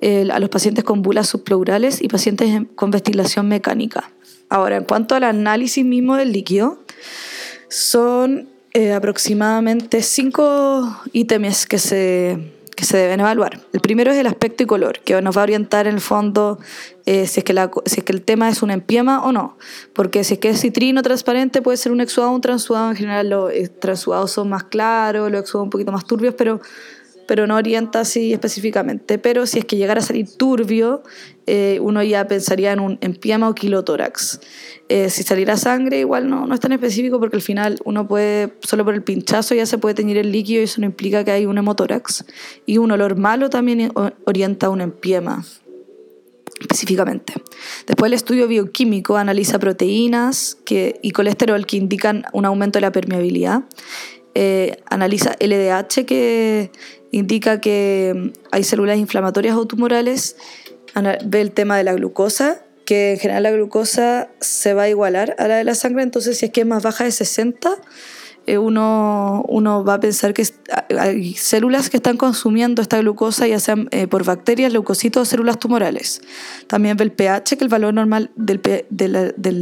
eh, 0.01 0.27
a 0.31 0.39
los 0.39 0.49
pacientes 0.49 0.83
con 0.83 1.01
bulas 1.01 1.29
subpleurales 1.29 2.01
y 2.01 2.07
pacientes 2.07 2.61
con 2.75 2.91
ventilación 2.91 3.47
mecánica. 3.47 4.11
Ahora, 4.49 4.77
en 4.77 4.83
cuanto 4.83 5.15
al 5.15 5.23
análisis 5.23 5.85
mismo 5.85 6.15
del 6.15 6.31
líquido, 6.31 6.79
son 7.69 8.49
eh, 8.73 8.93
aproximadamente 8.93 10.01
cinco 10.01 11.01
ítems 11.11 11.65
que 11.65 11.79
se 11.79 12.58
que 12.79 12.85
se 12.85 12.95
deben 12.95 13.19
evaluar. 13.19 13.59
El 13.73 13.81
primero 13.81 14.09
es 14.11 14.17
el 14.17 14.25
aspecto 14.25 14.63
y 14.63 14.65
color, 14.65 15.01
que 15.01 15.21
nos 15.21 15.35
va 15.35 15.41
a 15.41 15.43
orientar 15.43 15.85
en 15.85 15.95
el 15.95 15.99
fondo 15.99 16.59
eh, 17.05 17.27
si, 17.27 17.41
es 17.41 18.03
que 18.03 18.13
el 18.13 18.21
tema 18.21 18.47
es 18.47 18.63
un 18.63 18.71
empiema 18.71 19.25
o 19.25 19.33
no. 19.33 19.57
Porque 19.93 20.23
si 20.23 20.35
es 20.35 20.39
que 20.39 20.49
es 20.49 20.61
citrino 20.61 21.01
transparente, 21.01 21.61
puede 21.61 21.75
ser 21.75 21.91
un 21.91 21.99
exudado 21.99 22.31
o 22.31 22.35
un 22.35 22.41
transudado. 22.41 22.91
En 22.91 22.95
general, 22.95 23.29
los 23.29 23.51
eh, 23.51 23.67
transudados 23.67 24.31
son 24.31 24.47
más 24.47 24.63
claros, 24.63 25.29
los 25.29 25.41
exudados 25.41 25.65
un 25.65 25.69
poquito 25.71 25.91
más 25.91 26.05
turbios, 26.05 26.35
pero 26.35 26.61
pero 27.29 27.45
no 27.45 27.57
orienta 27.57 27.99
así 27.99 28.33
específicamente. 28.33 29.19
Pero 29.19 29.45
si 29.45 29.59
es 29.59 29.65
que 29.65 29.77
llegara 29.77 29.99
a 29.99 30.03
salir 30.03 30.35
turbio, 30.35 31.03
eh, 31.45 31.77
uno 31.79 32.01
ya 32.01 32.27
pensaría 32.27 32.73
en 32.73 32.79
un 32.79 32.97
empiema 33.01 33.47
o 33.47 33.53
kilotórax. 33.53 34.41
Eh, 34.89 35.11
si 35.11 35.21
saliera 35.21 35.55
sangre, 35.55 35.99
igual 35.99 36.27
no, 36.27 36.47
no 36.47 36.55
es 36.55 36.59
tan 36.59 36.71
específico 36.71 37.19
porque 37.19 37.35
al 37.35 37.43
final 37.43 37.77
uno 37.85 38.07
puede, 38.07 38.55
solo 38.61 38.83
por 38.83 38.95
el 38.95 39.03
pinchazo 39.03 39.53
ya 39.53 39.67
se 39.67 39.77
puede 39.77 39.93
teñir 39.93 40.17
el 40.17 40.31
líquido 40.31 40.61
y 40.61 40.63
eso 40.63 40.81
no 40.81 40.87
implica 40.87 41.23
que 41.23 41.29
hay 41.29 41.45
un 41.45 41.55
hemotórax. 41.55 42.25
Y 42.65 42.79
un 42.79 42.89
olor 42.89 43.15
malo 43.15 43.51
también 43.51 43.91
orienta 44.25 44.65
a 44.65 44.69
un 44.71 44.81
empiema 44.81 45.45
específicamente. 46.59 47.33
Después 47.85 48.09
el 48.09 48.13
estudio 48.13 48.47
bioquímico 48.47 49.17
analiza 49.17 49.59
proteínas 49.59 50.57
que, 50.65 50.99
y 51.03 51.11
colesterol 51.11 51.63
que 51.67 51.77
indican 51.77 52.25
un 52.33 52.45
aumento 52.45 52.77
de 52.77 52.81
la 52.81 52.91
permeabilidad. 52.91 53.65
Eh, 54.41 54.81
analiza 54.85 55.35
LDH 55.41 56.05
que 56.05 56.71
indica 57.11 57.59
que 57.59 58.31
hay 58.51 58.63
células 58.63 58.97
inflamatorias 58.97 59.57
o 59.57 59.67
tumorales. 59.67 60.37
Ve 61.25 61.41
el 61.41 61.51
tema 61.51 61.77
de 61.77 61.83
la 61.83 61.91
glucosa, 61.91 62.61
que 62.85 63.11
en 63.11 63.19
general 63.19 63.43
la 63.43 63.51
glucosa 63.51 64.29
se 64.39 64.73
va 64.73 64.83
a 64.83 64.89
igualar 64.89 65.35
a 65.39 65.49
la 65.49 65.57
de 65.57 65.65
la 65.65 65.75
sangre, 65.75 66.03
entonces 66.03 66.37
si 66.37 66.45
es 66.45 66.51
que 66.53 66.61
es 66.61 66.67
más 66.67 66.81
baja 66.81 67.03
de 67.03 67.11
60, 67.11 67.69
eh, 67.69 67.75
uno, 68.57 69.43
uno, 69.47 69.83
va 69.83 69.95
a 69.95 69.99
pensar 69.99 70.33
que 70.33 70.43
hay 70.97 71.33
células 71.33 71.89
que 71.89 71.97
están 71.97 72.17
consumiendo 72.17 72.81
esta 72.81 72.99
glucosa, 72.99 73.47
ya 73.47 73.59
sean 73.59 73.87
eh, 73.91 74.07
por 74.07 74.23
bacterias, 74.23 74.71
leucocitos 74.73 75.21
o 75.21 75.25
células 75.25 75.59
tumorales. 75.59 76.21
También 76.67 76.97
ve 76.97 77.03
el 77.03 77.11
pH, 77.11 77.57
que 77.57 77.63
el 77.63 77.69
valor 77.69 77.93
normal 77.93 78.31
del, 78.35 78.61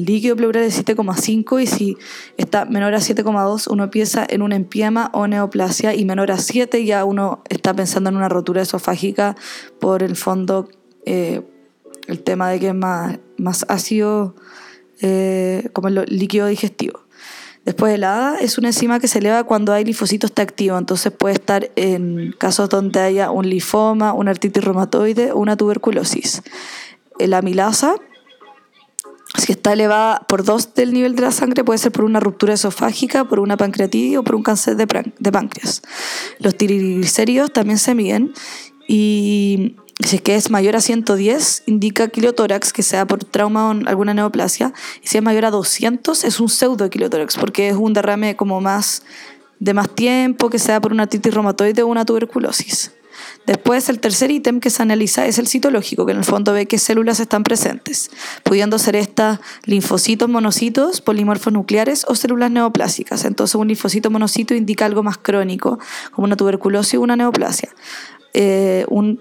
líquido 0.06 0.36
pleural 0.36 0.64
es 0.64 0.86
7,5 0.86 1.62
y 1.62 1.68
si 1.68 1.98
está 2.38 2.66
menor 2.66 2.94
a 2.94 3.00
7,2 3.00 3.68
uno 3.70 3.90
piensa 3.90 4.26
en 4.30 4.42
un 4.42 4.52
empiema 4.52 5.10
o 5.14 5.28
neoplasia 5.28 5.94
y 5.94 6.06
menor 6.06 6.32
a 6.32 6.38
7 6.38 6.86
ya 6.86 7.04
uno 7.04 7.42
está 7.50 7.74
pensando 7.74 8.10
en 8.10 8.16
una 8.16 8.30
rotura 8.30 8.62
esofágica 8.62 9.36
por 9.80 10.04
el 10.04 10.16
fondo, 10.16 10.70
eh, 11.06 11.42
el 12.08 12.24
tema 12.24 12.50
de 12.50 12.60
que 12.60 12.68
es 12.70 12.76
más, 12.76 13.20
más 13.38 13.66
ácido 13.68 14.36
como 15.74 15.90
el 15.90 16.06
líquido 16.08 16.48
digestivo. 16.48 17.07
Después 17.68 17.92
de 17.92 17.98
la 17.98 18.16
ADA 18.16 18.38
es 18.38 18.58
una 18.58 18.70
enzima 18.70 18.98
que 19.02 19.10
se 19.10 19.20
eleva 19.20 19.44
cuando 19.44 19.74
hay 19.74 19.84
linfocitos 19.84 20.32
T 20.32 20.42
activo, 20.42 20.78
entonces 20.78 21.12
puede 21.12 21.34
estar 21.34 21.70
en 21.76 22.34
casos 22.38 22.70
donde 22.70 23.02
haya 23.02 23.30
un 23.30 23.50
linfoma, 23.50 24.14
una 24.14 24.32
artritis 24.32 24.64
reumatoide 24.64 25.34
o 25.34 25.40
una 25.40 25.58
tuberculosis. 25.58 26.44
La 27.20 27.40
amilasa, 27.40 27.96
si 29.38 29.52
está 29.52 29.74
elevada 29.74 30.22
por 30.30 30.46
dos 30.46 30.76
del 30.76 30.94
nivel 30.94 31.18
de 31.18 31.24
la 31.24 31.32
sangre, 31.32 31.66
puede 31.66 31.78
ser 31.78 31.92
por 31.92 32.06
una 32.06 32.22
ruptura 32.22 32.54
esofágica, 32.54 33.26
por 33.26 33.42
una 33.42 33.58
pancreatitis 33.58 34.18
o 34.18 34.24
por 34.24 34.36
un 34.36 34.44
cáncer 34.44 34.78
de, 34.78 34.88
páncreas. 35.34 35.82
Los 36.40 36.56
triglicéridos 36.56 37.52
también 37.52 37.80
se 37.80 37.94
miden 37.96 38.32
y 38.88 39.76
si 40.04 40.18
es 40.18 40.22
que 40.22 40.36
es 40.36 40.52
mayor 40.52 40.76
a 40.76 40.82
110, 40.82 41.64
indica 41.66 42.08
kilotórax, 42.08 42.72
que 42.72 42.84
sea 42.84 43.08
por 43.08 43.24
trauma 43.24 43.70
o 43.70 43.72
alguna 43.88 44.14
neoplasia. 44.14 44.74
Y 45.04 45.08
si 45.08 45.18
es 45.18 45.24
mayor 45.24 45.46
a 45.46 45.52
200, 45.52 46.24
es 46.24 46.40
un 46.40 46.50
pseudo 46.50 46.90
kilotórax, 46.90 47.38
porque 47.38 47.70
es 47.70 47.76
un 47.76 47.94
derrame 47.94 48.36
como 48.36 48.62
más 48.62 49.04
de 49.60 49.74
más 49.74 49.90
tiempo, 49.90 50.50
que 50.50 50.60
sea 50.60 50.80
por 50.82 50.92
una 50.92 51.04
artritis 51.04 51.34
reumatoide 51.34 51.82
o 51.82 51.88
una 51.88 52.06
tuberculosis. 52.06 52.92
Después, 53.48 53.90
el 53.90 54.00
tercer 54.00 54.30
ítem 54.30 54.60
que 54.60 54.70
se 54.70 54.84
analiza 54.84 55.26
es 55.26 55.40
el 55.40 55.48
citológico, 55.48 56.06
que 56.06 56.12
en 56.12 56.20
el 56.20 56.26
fondo 56.26 56.54
ve 56.54 56.66
qué 56.68 56.78
células 56.78 57.20
están 57.20 57.44
presentes, 57.44 58.12
pudiendo 58.44 58.78
ser 58.78 58.96
estas 58.96 59.40
linfocitos, 59.66 60.30
monocitos, 60.30 61.02
polimorfos 61.02 61.54
nucleares 61.54 62.06
o 62.08 62.14
células 62.14 62.52
neoplásicas. 62.52 63.26
Entonces, 63.26 63.56
un 63.56 63.70
linfocito 63.70 64.12
monocito 64.12 64.54
indica 64.54 64.86
algo 64.86 65.02
más 65.02 65.18
crónico, 65.18 65.80
como 66.12 66.26
una 66.26 66.36
tuberculosis 66.36 66.96
o 66.96 67.02
una 67.02 67.16
neoplasia. 67.16 67.70
Eh, 68.40 68.86
un, 68.90 69.18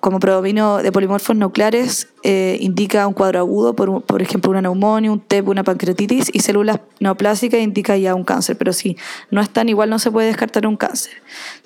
como 0.00 0.18
predominio 0.18 0.78
de 0.78 0.90
polimorfos 0.90 1.36
nucleares 1.36 2.08
eh, 2.22 2.56
indica 2.58 3.06
un 3.06 3.12
cuadro 3.12 3.40
agudo, 3.40 3.76
por, 3.76 4.02
por, 4.02 4.22
ejemplo 4.22 4.50
una 4.50 4.62
neumonía, 4.62 5.12
un 5.12 5.20
TEP, 5.20 5.46
una 5.46 5.62
pancreatitis, 5.62 6.30
y 6.32 6.40
células 6.40 6.80
neoplásicas 6.98 7.60
indica 7.60 7.98
ya 7.98 8.14
un 8.14 8.24
cáncer, 8.24 8.56
pero 8.56 8.72
si 8.72 8.96
no 9.30 9.42
están 9.42 9.68
igual 9.68 9.90
no 9.90 9.98
se 9.98 10.10
puede 10.10 10.28
descartar 10.28 10.66
un 10.66 10.78
cáncer. 10.78 11.12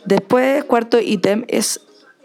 Después, 0.05 0.65
cuarto 0.65 0.99
ítem 0.99 1.45
es 1.47 1.81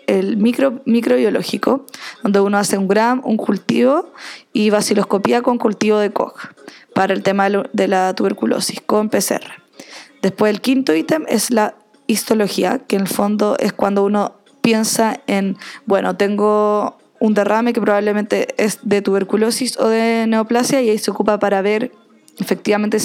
el 0.07 0.38
micro, 0.38 0.81
microbiológico, 0.86 1.86
donde 2.24 2.39
uno 2.39 2.57
hace 2.57 2.79
un 2.79 2.88
gram, 2.88 3.22
un 3.24 3.38
cultivo 3.38 4.13
y 4.51 4.72
vaciloscopía 4.72 5.43
con 5.43 5.60
cultivo 5.60 6.00
de 6.00 6.10
Koch 6.10 6.39
para 6.95 7.13
el 7.13 7.22
tema 7.22 7.50
de 7.51 7.88
la 7.88 8.15
tuberculosis 8.15 8.81
con 8.81 9.10
PCR. 9.10 9.62
Después 10.24 10.51
el 10.51 10.62
quinto 10.62 10.95
ítem 10.95 11.24
es 11.27 11.51
la 11.51 11.75
histología, 12.07 12.79
que 12.79 12.95
en 12.95 13.03
el 13.03 13.07
fondo 13.07 13.57
es 13.60 13.72
cuando 13.72 14.03
uno 14.03 14.43
piensa 14.65 15.22
en, 15.27 15.57
bueno, 15.86 16.17
tengo 16.17 16.98
un 17.19 17.36
derrame 17.36 17.72
que 17.72 17.79
probablemente 17.79 18.48
es 18.57 18.79
de 18.81 19.03
tuberculosis 19.03 19.77
o 19.79 19.88
de 19.88 20.25
neoplasia 20.27 20.81
y 20.81 20.89
ahí 20.89 20.98
se 20.98 21.12
ocupa 21.12 21.38
para 21.38 21.62
ver, 21.62 21.91
efectivamente, 22.39 22.98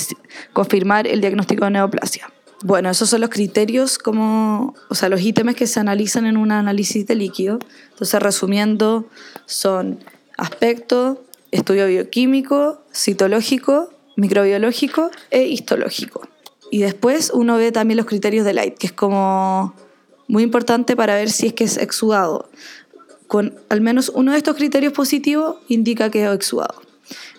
confirmar 0.55 1.07
el 1.07 1.21
diagnóstico 1.21 1.67
de 1.67 1.73
neoplasia. 1.73 2.33
Bueno, 2.63 2.89
esos 2.89 3.11
son 3.11 3.21
los 3.21 3.29
criterios, 3.29 3.99
como, 3.99 4.75
o 4.89 4.95
sea, 4.95 5.11
los 5.11 5.21
ítems 5.21 5.55
que 5.55 5.67
se 5.67 5.81
analizan 5.81 6.25
en 6.25 6.39
un 6.39 6.51
análisis 6.51 7.07
de 7.07 7.15
líquido. 7.15 7.59
Entonces, 7.91 8.21
resumiendo, 8.23 9.07
son 9.45 10.03
aspecto, 10.39 11.23
estudio 11.51 11.87
bioquímico, 11.87 12.83
citológico, 12.95 13.91
microbiológico 14.17 15.11
e 15.31 15.43
histológico. 15.45 16.27
Y 16.71 16.81
después 16.81 17.31
uno 17.35 17.57
ve 17.57 17.71
también 17.71 17.99
los 17.99 18.07
criterios 18.07 18.47
de 18.47 18.55
Light, 18.55 18.79
que 18.79 18.87
es 18.87 18.93
como 18.93 19.75
muy 20.31 20.43
importante 20.43 20.97
para 20.97 21.15
ver 21.15 21.31
si 21.31 21.49
es 21.49 21.53
que 21.53 21.65
es 21.65 21.77
exudado. 21.77 22.49
Con 23.27 23.55
al 23.69 23.81
menos 23.81 24.11
uno 24.15 24.33
de 24.33 24.39
estos 24.39 24.57
criterios 24.57 24.93
positivos 24.93 25.57
indica 25.69 26.11
que 26.11 26.25
es 26.25 26.33
exudado. 26.33 26.83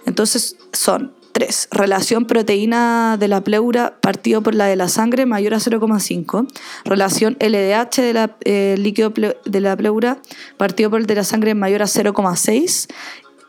Entonces 0.05 0.57
son 0.73 1.13
tres. 1.31 1.69
Relación 1.71 2.25
proteína 2.25 3.17
de 3.17 3.27
la 3.27 3.41
pleura 3.41 3.95
partido 4.01 4.41
por 4.41 4.55
la 4.55 4.65
de 4.65 4.75
la 4.75 4.89
sangre 4.89 5.25
mayor 5.25 5.53
a 5.53 5.57
0,5. 5.57 6.47
Relación 6.85 7.37
LDH 7.39 8.01
de 8.01 8.13
la, 8.13 8.35
eh, 8.43 8.75
líquido 8.77 9.13
de 9.45 9.61
la 9.61 9.75
pleura 9.77 10.21
partido 10.57 10.89
por 10.89 10.99
el 10.99 11.05
de 11.05 11.15
la 11.15 11.23
sangre 11.23 11.55
mayor 11.55 11.81
a 11.81 11.87
0,6 11.87 12.87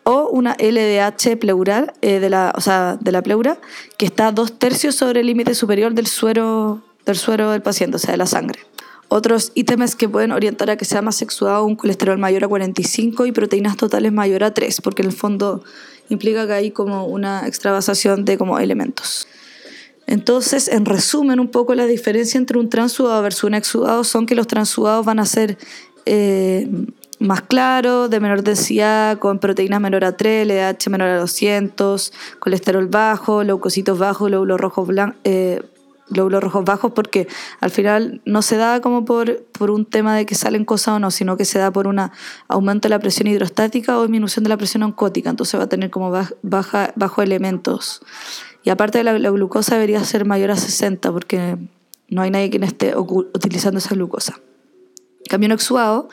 o 0.04 0.28
una 0.30 0.56
LDH 0.58 1.37
pleural 1.38 1.92
eh, 2.02 2.18
de, 2.20 2.30
la, 2.30 2.52
o 2.56 2.61
sea, 2.61 2.96
de 3.00 3.12
la 3.12 3.22
pleura 3.22 3.58
que 3.96 4.06
está 4.06 4.32
dos 4.32 4.58
tercios 4.58 4.94
sobre 4.94 5.20
el 5.20 5.26
límite 5.26 5.54
superior 5.54 5.94
del 5.94 6.06
suero, 6.06 6.82
del 7.06 7.16
suero 7.16 7.50
del 7.50 7.62
paciente, 7.62 7.96
o 7.96 7.99
sea, 7.99 8.12
de 8.12 8.18
la 8.18 8.26
sangre. 8.26 8.61
Otros 9.14 9.52
ítems 9.54 9.95
que 9.95 10.09
pueden 10.09 10.33
orientar 10.33 10.71
a 10.71 10.78
que 10.78 10.87
sea 10.87 11.02
más 11.02 11.16
sexuado 11.16 11.66
un 11.66 11.76
colesterol 11.76 12.16
mayor 12.16 12.45
a 12.45 12.49
45 12.49 13.26
y 13.26 13.33
proteínas 13.33 13.76
totales 13.76 14.11
mayor 14.11 14.42
a 14.42 14.54
3, 14.54 14.81
porque 14.81 15.02
en 15.02 15.09
el 15.09 15.14
fondo 15.14 15.62
implica 16.09 16.47
que 16.47 16.54
hay 16.54 16.71
como 16.71 17.04
una 17.04 17.47
extravasación 17.47 18.25
de 18.25 18.38
como 18.38 18.59
elementos. 18.59 19.28
Entonces, 20.07 20.66
en 20.66 20.87
resumen, 20.87 21.40
un 21.40 21.49
poco 21.49 21.75
la 21.75 21.85
diferencia 21.85 22.38
entre 22.38 22.59
un 22.59 22.71
transudado 22.71 23.21
versus 23.21 23.45
un 23.45 23.52
exudado 23.52 24.02
son 24.02 24.25
que 24.25 24.35
los 24.35 24.47
transudados 24.47 25.04
van 25.04 25.19
a 25.19 25.26
ser 25.26 25.59
eh, 26.07 26.66
más 27.19 27.42
claros, 27.42 28.09
de 28.09 28.19
menor 28.19 28.42
densidad, 28.42 29.19
con 29.19 29.40
proteínas 29.40 29.83
menor 29.83 30.07
a 30.07 30.16
3, 30.16 30.47
LDH 30.47 30.88
menor 30.88 31.09
a 31.09 31.19
200, 31.19 32.14
colesterol 32.38 32.87
bajo, 32.87 33.45
leucocitos 33.45 33.99
bajos, 33.99 34.28
glóbulos 34.28 34.59
rojos 34.59 34.88
blancos. 34.88 35.21
Eh, 35.25 35.61
glóbulos 36.12 36.42
rojos 36.42 36.64
bajos 36.64 36.92
porque 36.92 37.26
al 37.61 37.71
final 37.71 38.21
no 38.25 38.42
se 38.42 38.57
da 38.57 38.81
como 38.81 39.04
por, 39.04 39.45
por 39.52 39.71
un 39.71 39.85
tema 39.85 40.14
de 40.16 40.26
que 40.26 40.35
salen 40.35 40.64
cosas 40.64 40.95
o 40.95 40.99
no, 40.99 41.11
sino 41.11 41.37
que 41.37 41.45
se 41.45 41.59
da 41.59 41.71
por 41.71 41.87
un 41.87 42.00
aumento 42.49 42.88
de 42.88 42.90
la 42.90 42.99
presión 42.99 43.26
hidrostática 43.26 43.99
o 43.99 44.02
disminución 44.02 44.42
de 44.45 44.49
la 44.49 44.57
presión 44.57 44.83
oncótica, 44.83 45.31
entonces 45.31 45.59
va 45.59 45.64
a 45.64 45.69
tener 45.69 45.90
como 45.90 46.11
baja, 46.42 46.92
bajo 46.97 47.23
elementos. 47.23 48.02
Y 48.62 48.71
aparte 48.71 48.99
de 48.99 49.04
la, 49.04 49.12
glucosa 49.12 49.75
debería 49.75 50.02
ser 50.04 50.25
mayor 50.25 50.50
a 50.52 50.57
60 50.57 51.11
porque 51.12 51.59
no 52.09 52.23
hay 52.23 52.31
nadie 52.31 52.50
quien 52.50 52.62
esté 52.62 52.95
utilizando 52.97 53.78
esa 53.78 53.95
glucosa. 53.95 54.38
Cambio 55.28 55.52
exudado 55.54 56.09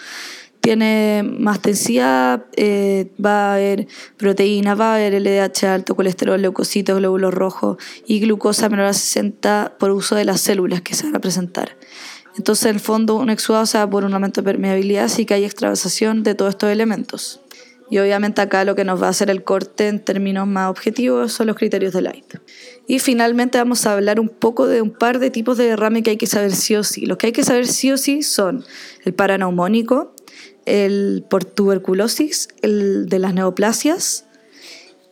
tiene 0.69 1.23
más 1.23 1.63
densidad, 1.63 2.45
eh, 2.55 3.09
va 3.19 3.49
a 3.49 3.53
haber 3.55 3.87
proteína, 4.17 4.75
va 4.75 4.91
a 4.91 4.95
haber 4.97 5.19
LDH 5.19 5.63
alto, 5.63 5.95
colesterol, 5.95 6.39
leucocitos, 6.39 6.99
glóbulos 6.99 7.33
rojos 7.33 7.77
y 8.05 8.19
glucosa 8.19 8.69
menor 8.69 8.85
a 8.85 8.93
60 8.93 9.77
por 9.79 9.89
uso 9.89 10.13
de 10.13 10.25
las 10.25 10.41
células 10.41 10.83
que 10.83 10.93
se 10.93 11.07
van 11.07 11.15
a 11.15 11.19
presentar. 11.19 11.75
Entonces, 12.37 12.67
en 12.67 12.75
el 12.75 12.79
fondo, 12.79 13.15
un 13.15 13.31
exudado 13.31 13.65
se 13.65 13.79
da 13.79 13.89
por 13.89 14.03
un 14.03 14.13
aumento 14.13 14.41
de 14.41 14.45
permeabilidad, 14.45 15.05
así 15.05 15.25
que 15.25 15.33
hay 15.33 15.43
extravasación 15.43 16.21
de 16.21 16.35
todos 16.35 16.51
estos 16.51 16.69
elementos. 16.69 17.41
Y 17.89 17.97
obviamente 17.97 18.41
acá 18.41 18.63
lo 18.63 18.75
que 18.75 18.85
nos 18.85 19.01
va 19.01 19.07
a 19.07 19.09
hacer 19.09 19.31
el 19.31 19.43
corte 19.43 19.87
en 19.87 19.99
términos 19.99 20.47
más 20.47 20.69
objetivos 20.69 21.33
son 21.33 21.47
los 21.47 21.55
criterios 21.55 21.93
de 21.93 22.03
Light. 22.03 22.35
Y 22.87 22.99
finalmente 22.99 23.57
vamos 23.57 23.87
a 23.87 23.93
hablar 23.93 24.19
un 24.19 24.29
poco 24.29 24.67
de 24.67 24.83
un 24.83 24.91
par 24.91 25.17
de 25.17 25.31
tipos 25.31 25.57
de 25.57 25.65
derrame 25.65 26.03
que 26.03 26.11
hay 26.11 26.17
que 26.17 26.27
saber 26.27 26.51
sí 26.51 26.75
o 26.75 26.83
sí. 26.83 27.07
Los 27.07 27.17
que 27.17 27.27
hay 27.27 27.33
que 27.33 27.43
saber 27.43 27.65
sí 27.65 27.91
o 27.91 27.97
sí 27.97 28.21
son 28.21 28.63
el 29.03 29.13
paraneumónico, 29.15 30.13
el 30.69 31.25
por 31.29 31.45
tuberculosis, 31.45 32.47
el 32.61 33.09
de 33.09 33.19
las 33.19 33.33
neoplasias 33.33 34.25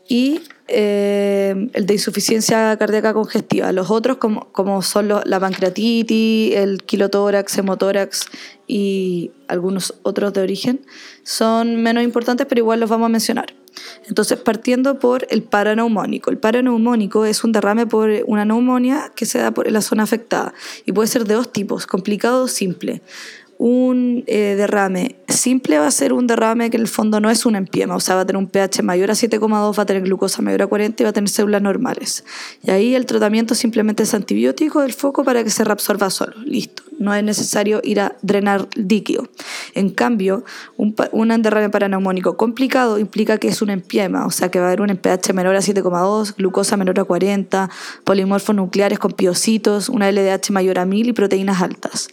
y 0.07 0.41
eh, 0.69 1.69
el 1.73 1.85
de 1.85 1.93
insuficiencia 1.93 2.75
cardíaca 2.77 3.13
congestiva. 3.13 3.71
Los 3.71 3.89
otros, 3.89 4.17
como, 4.17 4.51
como 4.51 4.81
son 4.81 5.07
la 5.07 5.39
pancreatitis, 5.39 6.55
el 6.55 6.83
quilotórax, 6.83 7.57
hemotórax 7.57 8.27
y 8.67 9.31
algunos 9.47 9.95
otros 10.03 10.33
de 10.33 10.41
origen, 10.41 10.81
son 11.23 11.81
menos 11.81 12.03
importantes, 12.03 12.45
pero 12.47 12.59
igual 12.59 12.79
los 12.79 12.89
vamos 12.89 13.07
a 13.07 13.09
mencionar. 13.09 13.53
Entonces, 14.07 14.39
partiendo 14.39 14.99
por 14.99 15.27
el 15.29 15.43
paraneumónico. 15.43 16.29
El 16.31 16.37
paraneumónico 16.37 17.25
es 17.25 17.43
un 17.43 17.51
derrame 17.51 17.85
por 17.87 18.09
una 18.25 18.43
neumonía 18.45 19.11
que 19.15 19.25
se 19.25 19.39
da 19.39 19.51
por 19.51 19.69
la 19.71 19.81
zona 19.81 20.03
afectada 20.03 20.53
y 20.85 20.91
puede 20.91 21.07
ser 21.07 21.25
de 21.25 21.35
dos 21.35 21.51
tipos, 21.51 21.85
complicado 21.85 22.43
o 22.43 22.47
simple 22.47 23.01
un 23.57 24.23
eh, 24.27 24.55
derrame 24.55 25.15
simple 25.37 25.79
va 25.79 25.87
a 25.87 25.91
ser 25.91 26.11
un 26.11 26.27
derrame 26.27 26.69
que 26.69 26.77
en 26.77 26.81
el 26.81 26.87
fondo 26.87 27.19
no 27.19 27.29
es 27.29 27.45
un 27.45 27.55
empiema, 27.55 27.95
o 27.95 27.99
sea, 27.99 28.15
va 28.15 28.21
a 28.21 28.25
tener 28.25 28.37
un 28.37 28.47
pH 28.47 28.83
mayor 28.83 29.11
a 29.11 29.13
7,2, 29.13 29.77
va 29.77 29.83
a 29.83 29.85
tener 29.85 30.03
glucosa 30.03 30.41
mayor 30.41 30.63
a 30.63 30.67
40 30.67 31.01
y 31.01 31.05
va 31.05 31.09
a 31.09 31.13
tener 31.13 31.29
células 31.29 31.61
normales. 31.61 32.25
Y 32.63 32.71
ahí 32.71 32.95
el 32.95 33.05
tratamiento 33.05 33.55
simplemente 33.55 34.03
es 34.03 34.13
antibiótico 34.13 34.81
del 34.81 34.93
foco 34.93 35.23
para 35.23 35.43
que 35.43 35.49
se 35.49 35.63
reabsorba 35.63 36.09
solo, 36.09 36.33
listo. 36.43 36.83
No 36.99 37.13
es 37.13 37.23
necesario 37.23 37.79
ir 37.83 37.99
a 37.99 38.15
drenar 38.23 38.67
líquido. 38.75 39.29
En 39.75 39.91
cambio, 39.91 40.43
un, 40.77 40.95
un 41.11 41.41
derrame 41.41 41.69
paraneumónico 41.69 42.35
complicado 42.37 42.97
implica 42.97 43.37
que 43.37 43.49
es 43.49 43.61
un 43.61 43.69
empiema, 43.69 44.25
o 44.25 44.31
sea, 44.31 44.49
que 44.49 44.59
va 44.59 44.65
a 44.65 44.67
haber 44.69 44.81
un 44.81 44.97
pH 44.97 45.33
menor 45.33 45.55
a 45.55 45.59
7,2, 45.59 46.35
glucosa 46.35 46.75
menor 46.75 46.99
a 46.99 47.03
40, 47.03 47.69
polimorfos 48.03 48.55
nucleares 48.55 48.97
con 48.97 49.11
piocitos, 49.11 49.89
una 49.89 50.11
LDH 50.11 50.49
mayor 50.49 50.79
a 50.79 50.85
1000 50.85 51.09
y 51.09 51.13
proteínas 51.13 51.61
altas. 51.61 52.09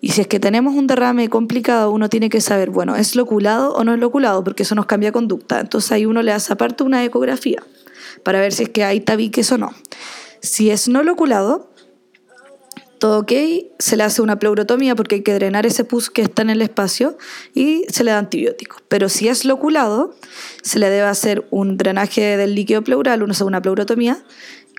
Y 0.00 0.10
si 0.10 0.22
es 0.22 0.26
que 0.26 0.40
tenemos 0.40 0.74
un 0.74 0.86
derrame 0.86 1.28
complicado, 1.28 1.90
uno 1.90 2.08
tiene 2.08 2.30
que 2.30 2.40
saber, 2.40 2.70
bueno, 2.70 2.96
¿es 2.96 3.16
loculado 3.16 3.74
o 3.74 3.84
no 3.84 3.92
es 3.92 4.00
loculado? 4.00 4.42
Porque 4.42 4.62
eso 4.62 4.74
nos 4.74 4.86
cambia 4.86 5.12
conducta. 5.12 5.60
Entonces 5.60 5.92
ahí 5.92 6.06
uno 6.06 6.22
le 6.22 6.32
hace 6.32 6.52
aparte 6.52 6.84
una 6.84 7.04
ecografía 7.04 7.62
para 8.22 8.40
ver 8.40 8.52
si 8.52 8.64
es 8.64 8.68
que 8.70 8.84
hay 8.84 9.00
tabiques 9.00 9.52
o 9.52 9.58
no. 9.58 9.74
Si 10.40 10.70
es 10.70 10.88
no 10.88 11.02
loculado, 11.02 11.70
todo 12.98 13.20
ok, 13.20 13.32
se 13.78 13.96
le 13.96 14.02
hace 14.02 14.22
una 14.22 14.38
pleurotomía 14.38 14.94
porque 14.94 15.16
hay 15.16 15.22
que 15.22 15.34
drenar 15.34 15.66
ese 15.66 15.84
pus 15.84 16.10
que 16.10 16.22
está 16.22 16.42
en 16.42 16.50
el 16.50 16.62
espacio 16.62 17.18
y 17.54 17.84
se 17.88 18.04
le 18.04 18.10
da 18.10 18.18
antibiótico. 18.18 18.76
Pero 18.88 19.08
si 19.08 19.28
es 19.28 19.44
loculado, 19.44 20.14
se 20.62 20.78
le 20.78 20.88
debe 20.88 21.08
hacer 21.08 21.46
un 21.50 21.76
drenaje 21.76 22.36
del 22.36 22.54
líquido 22.54 22.82
pleural, 22.82 23.22
una 23.22 23.34
segunda 23.34 23.60
pleurotomía, 23.60 24.22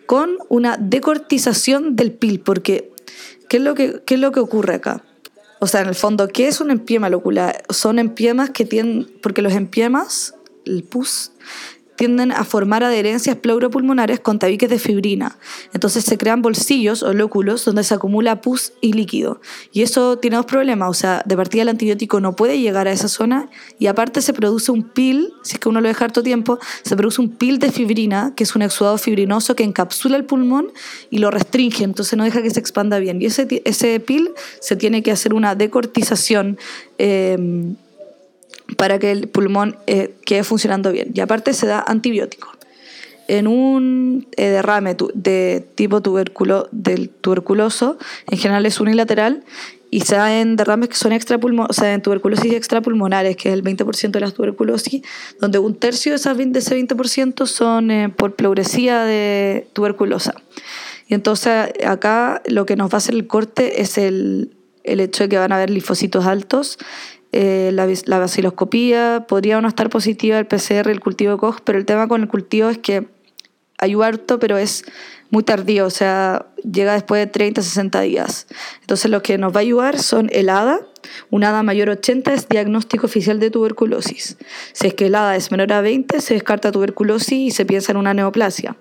con 0.05 0.37
una 0.49 0.77
decortización 0.77 1.95
del 1.95 2.11
pil, 2.11 2.39
porque 2.39 2.91
¿qué 3.49 3.57
es 3.57 3.63
lo 3.63 3.75
que, 3.75 4.01
qué 4.05 4.15
es 4.15 4.19
lo 4.19 4.31
que 4.31 4.39
ocurre 4.39 4.75
acá? 4.75 5.03
O 5.63 5.68
sea, 5.68 5.82
en 5.82 5.89
el 5.89 5.96
fondo, 5.96 6.27
¿qué 6.27 6.48
es 6.48 6.60
un 6.60 6.72
empiema 6.72 7.08
locular? 7.08 7.62
Son 7.70 8.00
empiemas 8.00 8.50
que 8.50 8.65
tienen, 8.65 9.08
porque 9.22 9.44
los 9.44 9.53
empiemas, 9.53 10.34
el 10.65 10.84
pus, 10.84 11.34
tienden 12.01 12.31
a 12.31 12.43
formar 12.46 12.84
adherencias 12.84 13.36
pleuropulmonares 13.36 14.20
con 14.20 14.39
tabiques 14.39 14.67
de 14.72 14.79
fibrina. 14.79 15.38
Entonces 15.72 16.03
se 16.03 16.17
crean 16.17 16.41
bolsillos 16.41 17.03
o 17.03 17.13
lóculos 17.13 17.63
donde 17.63 17.84
se 17.84 17.93
acumula 17.93 18.41
pus 18.41 18.74
y 18.81 18.93
líquido. 18.93 19.39
Y 19.72 19.84
eso 19.84 20.17
tiene 20.17 20.38
dos 20.38 20.48
problemas, 20.48 20.89
o 20.89 20.96
sea, 20.96 21.22
de 21.27 21.36
partida 21.36 21.62
el 21.62 21.70
antibiótico 21.70 22.20
no 22.20 22.36
puede 22.36 22.60
llegar 22.60 22.88
a 22.88 22.91
esa 22.91 23.08
zona 23.08 23.51
y 23.77 23.86
aparte 23.86 24.24
se 24.24 24.34
produce 24.34 24.72
un 24.72 24.81
pil, 24.81 25.31
si 25.43 25.53
es 25.53 25.60
que 25.60 25.70
uno 25.70 25.79
lo 25.79 25.89
deja 25.89 26.05
harto 26.05 26.24
tiempo, 26.24 26.58
se 26.81 26.96
produce 26.96 27.22
un 27.22 27.29
pil 27.29 27.60
de 27.60 27.72
fibrina, 27.72 28.34
que 28.36 28.46
es 28.46 28.55
un 28.55 28.63
exudado 28.63 28.98
fibrinoso 28.98 29.55
que 29.55 29.63
encapsula 29.63 30.17
el 30.17 30.25
pulmón 30.25 30.74
y 31.12 31.20
lo 31.20 31.29
restringe, 31.29 31.84
entonces 31.84 32.17
no 32.17 32.24
deja 32.24 32.41
que 32.41 32.50
se 32.50 32.60
expanda 32.60 32.98
bien. 32.98 33.22
Y 33.22 33.27
ese, 33.27 34.00
pil 34.00 34.31
se 34.60 34.75
tiene 34.75 35.03
que 35.03 35.12
hacer 35.12 35.36
una 35.36 35.53
decortización. 35.53 36.58
Eh, 36.98 37.75
para 38.77 38.99
que 38.99 39.11
el 39.11 39.27
pulmón 39.27 39.77
eh, 39.87 40.15
quede 40.25 40.43
funcionando 40.43 40.91
bien. 40.91 41.11
Y 41.13 41.19
aparte 41.19 41.53
se 41.53 41.67
da 41.67 41.83
antibiótico. 41.85 42.49
En 43.27 43.47
un 43.47 44.27
eh, 44.35 44.49
derrame 44.49 44.95
de 45.13 45.65
tipo 45.75 46.01
tuberculo, 46.01 46.67
del 46.71 47.09
tuberculoso, 47.09 47.97
en 48.29 48.37
general 48.37 48.65
es 48.65 48.79
unilateral 48.79 49.43
y 49.89 50.01
se 50.01 50.15
da 50.15 50.39
en 50.39 50.55
derrames 50.55 50.89
que 50.89 50.95
son 50.95 51.11
extrapulmonares, 51.11 51.77
o 51.77 51.81
sea, 51.81 51.93
en 51.93 52.01
tuberculosis 52.01 52.53
extrapulmonares, 52.53 53.35
que 53.35 53.49
es 53.49 53.53
el 53.53 53.63
20% 53.63 54.11
de 54.11 54.19
las 54.19 54.33
tuberculosis, 54.33 55.01
donde 55.39 55.59
un 55.59 55.75
tercio 55.75 56.13
de, 56.13 56.15
esas, 56.15 56.37
de 56.37 56.59
ese 56.59 56.77
20% 56.77 57.45
son 57.45 57.91
eh, 57.91 58.09
por 58.09 58.35
pleuresía 58.35 59.03
de 59.03 59.67
tuberculosa. 59.73 60.33
Y 61.07 61.13
entonces 61.13 61.71
acá 61.85 62.41
lo 62.45 62.65
que 62.65 62.77
nos 62.77 62.89
va 62.89 62.95
a 62.95 62.97
hacer 62.97 63.15
el 63.15 63.27
corte 63.27 63.81
es 63.81 63.97
el, 63.97 64.55
el 64.83 65.01
hecho 65.01 65.23
de 65.23 65.29
que 65.29 65.37
van 65.37 65.51
a 65.51 65.57
haber 65.57 65.69
linfocitos 65.69 66.25
altos 66.25 66.77
eh, 67.32 67.72
la, 67.74 67.88
la, 68.06 68.20
vaciloscopía, 68.20 69.26
podría 69.28 69.58
o 69.58 69.62
no 69.62 69.67
estar 69.67 69.89
positiva 69.89 70.38
el 70.38 70.48
PCR, 70.48 70.89
el 70.89 71.00
cultivo 71.00 71.34
de 71.34 71.38
Koch, 71.38 71.60
pero 71.63 71.78
el 71.78 71.86
tema 71.86 72.08
con 72.08 72.22
el 72.22 72.28
cultivo 72.28 72.70
es 72.70 72.78
que 72.78 73.08
ayuda 73.78 74.08
harto, 74.08 74.39
pero 74.39 74.58
es 74.58 74.86
muy 75.32 75.44
tardío, 75.44 75.86
o 75.86 75.89
sea, 75.89 76.46
llega 76.70 76.94
después 76.94 77.20
de 77.20 77.28
30, 77.28 77.62
60 77.62 78.02
días. 78.02 78.48
Entonces 78.82 79.10
lo 79.10 79.24
que 79.24 79.38
nos 79.38 79.54
va 79.54 79.60
a 79.60 79.62
ayudar 79.62 79.98
son 80.00 80.30
el 80.32 80.50
ADA, 80.50 80.82
un 81.30 81.44
ADA 81.44 81.63
mayor 81.63 81.89
a 81.89 81.94
80 81.94 82.34
es 82.34 82.48
diagnóstico 82.48 83.08
oficial 83.08 83.39
de 83.39 83.50
tuberculosis. 83.50 84.38
Si 84.74 84.88
es 84.88 84.94
que 84.94 85.08
el 85.08 85.15
ADA 85.15 85.36
es 85.36 85.52
menor 85.52 85.72
a 85.74 85.82
20, 85.82 86.22
se 86.22 86.34
descarta 86.34 86.72
tuberculosis 86.72 87.32
y 87.32 87.52
se 87.52 87.65
piensa 87.65 87.91
en 87.91 87.98
una 87.98 88.13
neoplasia. 88.13 88.76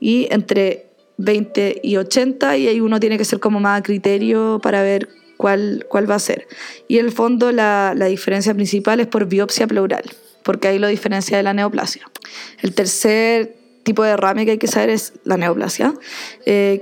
Y 0.00 0.26
entre 0.30 0.86
20 1.18 1.80
y 1.82 1.96
80, 1.96 2.56
y 2.58 2.68
ahí 2.68 2.80
uno 2.80 3.00
tiene 3.00 3.16
que 3.16 3.24
ser 3.24 3.40
como 3.40 3.60
más 3.60 3.80
a 3.80 3.82
criterio 3.82 4.60
para 4.62 4.82
ver 4.82 5.08
cuál, 5.36 5.86
cuál 5.88 6.10
va 6.10 6.16
a 6.16 6.20
ser. 6.20 6.46
Y 6.88 6.98
el 6.98 7.12
fondo 7.12 7.52
la, 7.52 7.94
la 7.96 8.06
diferencia 8.06 8.54
principal 8.54 9.00
es 9.00 9.06
por 9.06 9.26
biopsia 9.26 9.66
pleural, 9.66 10.04
porque 10.42 10.68
ahí 10.68 10.78
lo 10.78 10.88
diferencia 10.88 11.36
de 11.36 11.42
la 11.42 11.52
neoplasia. 11.52 12.10
El 12.62 12.74
tercer 12.74 13.65
tipo 13.86 14.02
de 14.02 14.10
derrame 14.10 14.44
que 14.44 14.50
hay 14.50 14.58
que 14.58 14.66
saber 14.66 14.90
es 14.90 15.12
la 15.24 15.36
neoplasia, 15.36 15.94
eh, 16.44 16.78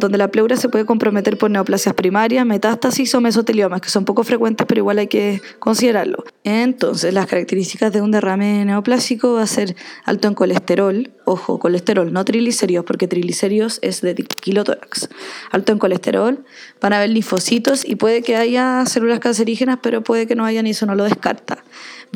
donde 0.00 0.18
la 0.18 0.28
pleura 0.28 0.56
se 0.56 0.68
puede 0.68 0.84
comprometer 0.84 1.38
por 1.38 1.50
neoplasias 1.50 1.94
primarias, 1.94 2.44
metástasis 2.44 3.14
o 3.14 3.20
mesoteliomas, 3.20 3.80
que 3.80 3.88
son 3.88 4.04
poco 4.04 4.24
frecuentes, 4.24 4.66
pero 4.66 4.80
igual 4.80 4.98
hay 4.98 5.06
que 5.06 5.40
considerarlo. 5.60 6.24
Entonces, 6.42 7.14
las 7.14 7.26
características 7.26 7.92
de 7.92 8.02
un 8.02 8.10
derrame 8.10 8.64
neoplásico 8.64 9.34
va 9.34 9.42
a 9.42 9.46
ser 9.46 9.76
alto 10.04 10.26
en 10.26 10.34
colesterol, 10.34 11.10
ojo, 11.24 11.60
colesterol, 11.60 12.12
no 12.12 12.24
triglicéridos, 12.24 12.84
porque 12.84 13.06
triglicéridos 13.06 13.78
es 13.80 14.00
de 14.00 14.16
kilotórax. 14.16 15.08
Alto 15.52 15.72
en 15.72 15.78
colesterol, 15.78 16.44
van 16.80 16.92
a 16.92 16.96
haber 16.96 17.10
linfocitos 17.10 17.88
y 17.88 17.94
puede 17.94 18.22
que 18.22 18.34
haya 18.34 18.84
células 18.84 19.20
cancerígenas, 19.20 19.78
pero 19.80 20.02
puede 20.02 20.26
que 20.26 20.34
no 20.34 20.44
haya 20.44 20.60
ni 20.62 20.70
eso 20.70 20.86
no 20.86 20.96
lo 20.96 21.04
descarta 21.04 21.62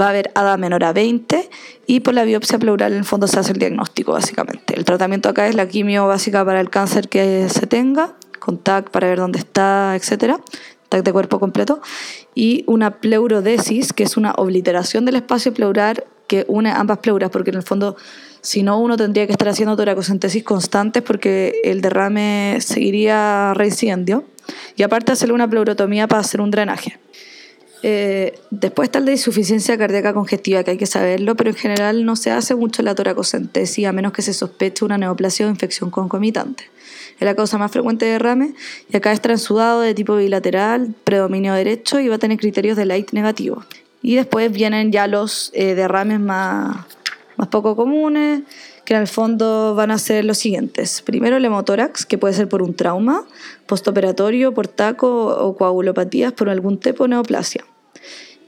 va 0.00 0.06
a 0.06 0.08
haber 0.10 0.30
ADA 0.34 0.56
menor 0.56 0.84
a 0.84 0.92
20 0.92 1.48
y 1.86 2.00
por 2.00 2.14
la 2.14 2.24
biopsia 2.24 2.58
pleural 2.58 2.92
en 2.92 2.98
el 2.98 3.04
fondo 3.04 3.26
se 3.26 3.38
hace 3.38 3.52
el 3.52 3.58
diagnóstico 3.58 4.12
básicamente. 4.12 4.74
El 4.76 4.84
tratamiento 4.84 5.28
acá 5.28 5.46
es 5.48 5.54
la 5.54 5.68
quimio 5.68 6.06
básica 6.06 6.44
para 6.44 6.60
el 6.60 6.70
cáncer 6.70 7.08
que 7.08 7.48
se 7.48 7.66
tenga, 7.66 8.14
con 8.38 8.58
TAC 8.58 8.90
para 8.90 9.08
ver 9.08 9.18
dónde 9.18 9.38
está, 9.38 9.94
etcétera, 9.96 10.40
TAC 10.88 11.04
de 11.04 11.12
cuerpo 11.12 11.38
completo, 11.38 11.80
y 12.34 12.64
una 12.66 12.98
pleurodesis, 13.00 13.92
que 13.92 14.02
es 14.04 14.16
una 14.16 14.32
obliteración 14.32 15.04
del 15.04 15.16
espacio 15.16 15.52
pleural 15.54 16.04
que 16.26 16.44
une 16.48 16.70
ambas 16.70 16.98
pleuras, 16.98 17.30
porque 17.30 17.50
en 17.50 17.56
el 17.56 17.62
fondo 17.62 17.96
si 18.42 18.64
no 18.64 18.80
uno 18.80 18.96
tendría 18.96 19.26
que 19.26 19.32
estar 19.32 19.48
haciendo 19.48 19.76
toracocentesis 19.76 20.42
constantes 20.42 21.02
porque 21.02 21.60
el 21.62 21.80
derrame 21.80 22.58
seguiría 22.60 23.54
reincidiendo. 23.54 24.24
Y 24.76 24.82
aparte 24.82 25.12
hacerle 25.12 25.34
una 25.34 25.48
pleurotomía 25.48 26.08
para 26.08 26.20
hacer 26.20 26.40
un 26.40 26.50
drenaje. 26.50 26.98
Eh, 27.82 28.38
después 28.50 28.86
está 28.86 29.00
el 29.00 29.06
de 29.06 29.12
insuficiencia 29.12 29.76
cardíaca 29.76 30.14
congestiva, 30.14 30.62
que 30.62 30.72
hay 30.72 30.78
que 30.78 30.86
saberlo, 30.86 31.34
pero 31.36 31.50
en 31.50 31.56
general 31.56 32.04
no 32.04 32.14
se 32.14 32.30
hace 32.30 32.54
mucho 32.54 32.82
la 32.82 32.94
toracocentesis 32.94 33.86
a 33.86 33.92
menos 33.92 34.12
que 34.12 34.22
se 34.22 34.32
sospeche 34.32 34.84
una 34.84 34.98
neoplasia 34.98 35.46
o 35.46 35.50
infección 35.50 35.90
concomitante. 35.90 36.64
Es 37.18 37.24
la 37.24 37.34
causa 37.34 37.58
más 37.58 37.70
frecuente 37.70 38.04
de 38.04 38.12
derrame 38.12 38.54
y 38.88 38.96
acá 38.96 39.12
es 39.12 39.20
transudado 39.20 39.80
de 39.80 39.94
tipo 39.94 40.16
bilateral, 40.16 40.94
predominio 41.04 41.54
derecho 41.54 42.00
y 42.00 42.08
va 42.08 42.16
a 42.16 42.18
tener 42.18 42.38
criterios 42.38 42.76
de 42.76 42.84
light 42.84 43.12
negativo. 43.12 43.64
Y 44.00 44.16
después 44.16 44.50
vienen 44.50 44.90
ya 44.90 45.06
los 45.06 45.50
eh, 45.54 45.74
derrames 45.74 46.20
más, 46.20 46.84
más 47.36 47.48
poco 47.48 47.76
comunes, 47.76 48.42
que 48.84 48.94
en 48.94 49.00
el 49.00 49.06
fondo 49.06 49.74
van 49.76 49.90
a 49.90 49.98
ser 49.98 50.24
los 50.24 50.38
siguientes. 50.38 51.02
Primero 51.02 51.36
el 51.36 51.44
hemotórax, 51.44 52.04
que 52.06 52.18
puede 52.18 52.34
ser 52.34 52.48
por 52.48 52.62
un 52.62 52.74
trauma, 52.74 53.24
postoperatorio, 53.66 54.52
por 54.52 54.66
taco 54.66 55.26
o 55.26 55.56
coagulopatías 55.56 56.32
por 56.32 56.48
algún 56.48 56.78
tipo 56.78 57.04
de 57.04 57.10
neoplasia. 57.10 57.64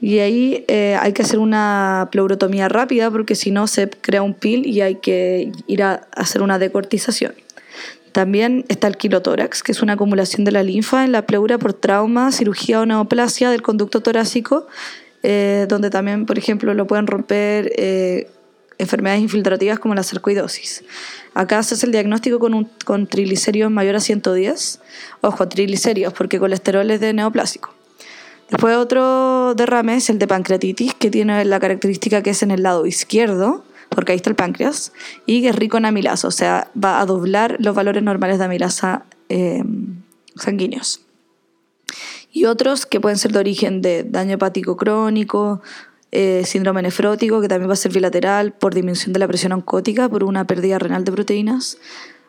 Y 0.05 0.19
ahí 0.19 0.63
eh, 0.67 0.95
hay 1.01 1.13
que 1.13 1.23
hacer 1.23 1.39
una 1.39 2.09
pleurotomía 2.11 2.69
rápida 2.69 3.09
porque 3.09 3.33
si 3.33 3.49
no 3.49 3.65
se 3.65 3.89
crea 3.89 4.21
un 4.21 4.35
pil 4.35 4.67
y 4.67 4.81
hay 4.81 4.97
que 4.97 5.51
ir 5.65 5.81
a 5.81 6.07
hacer 6.11 6.43
una 6.43 6.59
decortización. 6.59 7.33
También 8.11 8.65
está 8.67 8.87
el 8.87 8.97
quilotórax, 8.97 9.63
que 9.63 9.71
es 9.71 9.81
una 9.81 9.93
acumulación 9.93 10.45
de 10.45 10.51
la 10.51 10.61
linfa 10.61 11.05
en 11.05 11.11
la 11.11 11.25
pleura 11.25 11.57
por 11.57 11.73
trauma, 11.73 12.31
cirugía 12.31 12.81
o 12.81 12.85
neoplasia 12.85 13.49
del 13.49 13.63
conducto 13.63 14.01
torácico, 14.01 14.67
eh, 15.23 15.65
donde 15.69 15.89
también, 15.89 16.27
por 16.27 16.37
ejemplo, 16.37 16.75
lo 16.75 16.85
pueden 16.85 17.07
romper 17.07 17.71
eh, 17.75 18.29
enfermedades 18.77 19.23
infiltrativas 19.23 19.79
como 19.79 19.95
la 19.95 20.03
sarcoidosis. 20.03 20.83
Acá 21.33 21.63
se 21.63 21.73
hace 21.73 21.87
el 21.87 21.91
diagnóstico 21.91 22.37
con, 22.37 22.53
un, 22.53 22.69
con 22.85 23.07
triglicéridos 23.07 23.71
mayor 23.71 23.95
a 23.95 23.99
110. 23.99 24.81
Ojo, 25.21 25.47
triglicéridos, 25.49 26.13
porque 26.13 26.37
colesterol 26.37 26.91
es 26.91 26.99
de 26.99 27.11
neoplásico. 27.11 27.74
Después 28.49 28.77
otro 28.77 29.55
derrame 29.55 29.97
es 29.97 30.09
el 30.09 30.19
de 30.19 30.27
pancreatitis, 30.27 30.93
que 30.93 31.09
tiene 31.09 31.43
la 31.45 31.59
característica 31.59 32.21
que 32.21 32.31
es 32.31 32.43
en 32.43 32.51
el 32.51 32.63
lado 32.63 32.85
izquierdo, 32.85 33.63
porque 33.89 34.11
ahí 34.11 34.17
está 34.17 34.29
el 34.29 34.35
páncreas, 34.35 34.91
y 35.25 35.41
que 35.41 35.49
es 35.49 35.55
rico 35.55 35.77
en 35.77 35.85
amilasa, 35.85 36.27
o 36.27 36.31
sea, 36.31 36.71
va 36.81 36.99
a 36.99 37.05
doblar 37.05 37.57
los 37.59 37.75
valores 37.75 38.03
normales 38.03 38.37
de 38.37 38.45
amilasa 38.45 39.05
eh, 39.29 39.63
sanguíneos. 40.35 41.01
Y 42.31 42.45
otros 42.45 42.85
que 42.85 42.99
pueden 42.99 43.17
ser 43.17 43.31
de 43.31 43.39
origen 43.39 43.81
de 43.81 44.03
daño 44.03 44.33
hepático 44.33 44.75
crónico, 44.75 45.61
eh, 46.11 46.43
síndrome 46.45 46.81
nefrótico, 46.81 47.41
que 47.41 47.47
también 47.47 47.69
va 47.69 47.73
a 47.73 47.77
ser 47.77 47.93
bilateral 47.93 48.51
por 48.53 48.73
disminución 48.73 49.13
de 49.13 49.19
la 49.19 49.27
presión 49.27 49.53
oncótica, 49.53 50.07
por 50.09 50.23
una 50.23 50.45
pérdida 50.45 50.77
renal 50.77 51.03
de 51.03 51.11
proteínas, 51.11 51.77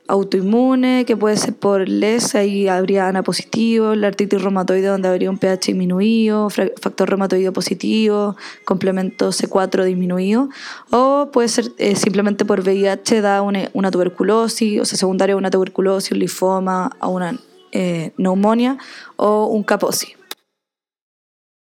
autoinmune, 0.09 1.05
que 1.07 1.17
puede 1.17 1.37
ser 1.37 1.55
por 1.55 1.89
LES, 1.89 2.35
ahí 2.35 2.69
habría 2.69 3.09
ANA 3.09 3.23
positivo, 3.23 3.95
la 3.95 4.09
artritis 4.09 4.43
reumatoide 4.43 4.87
donde 4.87 5.09
habría 5.09 5.31
un 5.31 5.39
pH 5.39 5.67
disminuido, 5.67 6.51
factor 6.51 7.09
reumatoide 7.09 7.53
positivo, 7.53 8.37
complemento 8.65 9.31
C4 9.31 9.85
disminuido, 9.85 10.49
o 10.91 11.31
puede 11.33 11.49
ser 11.49 11.73
eh, 11.79 11.97
simplemente 11.97 12.45
por 12.45 12.61
VIH 12.61 13.21
da 13.21 13.43
una, 13.43 13.69
una, 13.73 13.91
tuberculosis, 13.91 14.81
o 14.81 14.85
sea, 14.85 14.99
secundaria 14.99 15.37
una 15.37 15.51
tuberculosis, 15.51 16.13
un 16.13 16.19
linfoma, 16.19 16.91
a 17.01 17.09
una 17.09 17.39
eh, 17.73 18.13
neumonía 18.17 18.79
o 19.17 19.47
un 19.47 19.63
caposi. 19.63 20.15